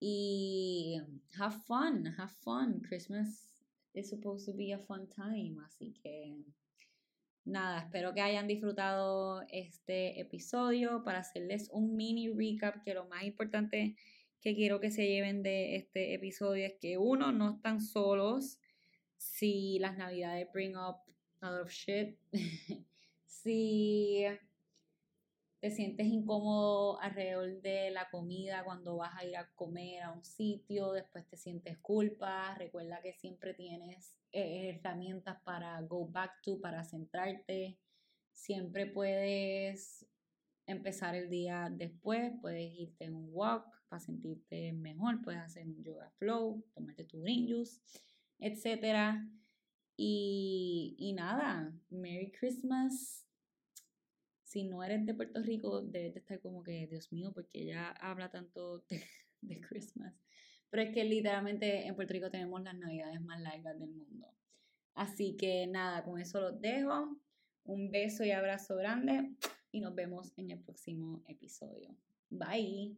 y 0.00 1.00
have 1.38 1.56
fun, 1.66 2.06
have 2.18 2.32
fun. 2.40 2.80
Christmas 2.80 3.62
is 3.94 4.08
supposed 4.08 4.46
to 4.46 4.56
be 4.56 4.72
a 4.72 4.78
fun 4.78 5.08
time, 5.08 5.56
así 5.64 5.92
que 6.02 6.36
nada, 7.44 7.80
espero 7.80 8.14
que 8.14 8.20
hayan 8.20 8.46
disfrutado 8.46 9.42
este 9.48 10.20
episodio 10.20 11.02
para 11.04 11.18
hacerles 11.18 11.68
un 11.72 11.96
mini 11.96 12.28
recap 12.28 12.82
que 12.84 12.94
lo 12.94 13.06
más 13.08 13.24
importante 13.24 13.96
que 14.42 14.56
quiero 14.56 14.80
que 14.80 14.90
se 14.90 15.06
lleven 15.06 15.42
de 15.44 15.76
este 15.76 16.14
episodio 16.14 16.66
es 16.66 16.74
que 16.74 16.98
uno, 16.98 17.30
no 17.30 17.54
están 17.54 17.80
solos. 17.80 18.58
Si 19.16 19.78
las 19.78 19.96
navidades 19.96 20.48
bring 20.52 20.76
up 20.76 20.96
a 21.40 21.50
lot 21.50 21.62
of 21.62 21.70
shit, 21.70 22.18
si 23.24 24.24
te 25.60 25.70
sientes 25.70 26.08
incómodo 26.08 27.00
alrededor 27.00 27.62
de 27.62 27.92
la 27.92 28.10
comida 28.10 28.64
cuando 28.64 28.96
vas 28.96 29.12
a 29.16 29.24
ir 29.24 29.36
a 29.36 29.48
comer 29.54 30.02
a 30.02 30.10
un 30.10 30.24
sitio, 30.24 30.90
después 30.90 31.24
te 31.28 31.36
sientes 31.36 31.78
culpa, 31.78 32.56
recuerda 32.58 33.00
que 33.00 33.12
siempre 33.12 33.54
tienes 33.54 34.16
eh, 34.32 34.70
herramientas 34.70 35.40
para 35.44 35.80
go 35.82 36.08
back 36.08 36.42
to, 36.42 36.60
para 36.60 36.82
centrarte, 36.82 37.78
siempre 38.32 38.86
puedes 38.86 40.04
empezar 40.66 41.14
el 41.14 41.30
día 41.30 41.68
después, 41.70 42.32
puedes 42.40 42.72
irte 42.74 43.04
en 43.04 43.14
un 43.14 43.28
walk 43.30 43.81
para 43.92 44.00
sentirte 44.00 44.72
mejor, 44.72 45.20
puedes 45.20 45.42
hacer 45.42 45.66
un 45.66 45.84
yoga 45.84 46.08
flow, 46.16 46.64
tomarte 46.72 47.04
tu 47.04 47.20
green 47.20 47.46
juice, 47.46 47.78
etc. 48.38 49.18
Y, 49.98 50.96
y 50.98 51.12
nada, 51.12 51.70
Merry 51.90 52.32
Christmas. 52.32 53.26
Si 54.44 54.64
no 54.64 54.82
eres 54.82 55.04
de 55.04 55.12
Puerto 55.12 55.42
Rico, 55.42 55.82
debes 55.82 56.14
de 56.14 56.20
estar 56.20 56.40
como 56.40 56.62
que, 56.62 56.86
Dios 56.86 57.12
mío, 57.12 57.32
porque 57.34 57.64
ella 57.64 57.90
habla 58.00 58.30
tanto 58.30 58.78
de, 58.88 59.02
de 59.42 59.60
Christmas. 59.60 60.14
Pero 60.70 60.84
es 60.84 60.94
que 60.94 61.04
literalmente 61.04 61.86
en 61.86 61.94
Puerto 61.94 62.14
Rico 62.14 62.30
tenemos 62.30 62.62
las 62.62 62.74
navidades 62.74 63.20
más 63.20 63.42
largas 63.42 63.78
del 63.78 63.90
mundo. 63.90 64.26
Así 64.94 65.36
que 65.36 65.66
nada, 65.66 66.02
con 66.02 66.18
eso 66.18 66.40
los 66.40 66.58
dejo. 66.62 67.14
Un 67.64 67.90
beso 67.90 68.24
y 68.24 68.30
abrazo 68.30 68.74
grande 68.76 69.34
y 69.70 69.80
nos 69.80 69.94
vemos 69.94 70.32
en 70.38 70.50
el 70.50 70.60
próximo 70.60 71.22
episodio. 71.28 71.94
Bye. 72.30 72.96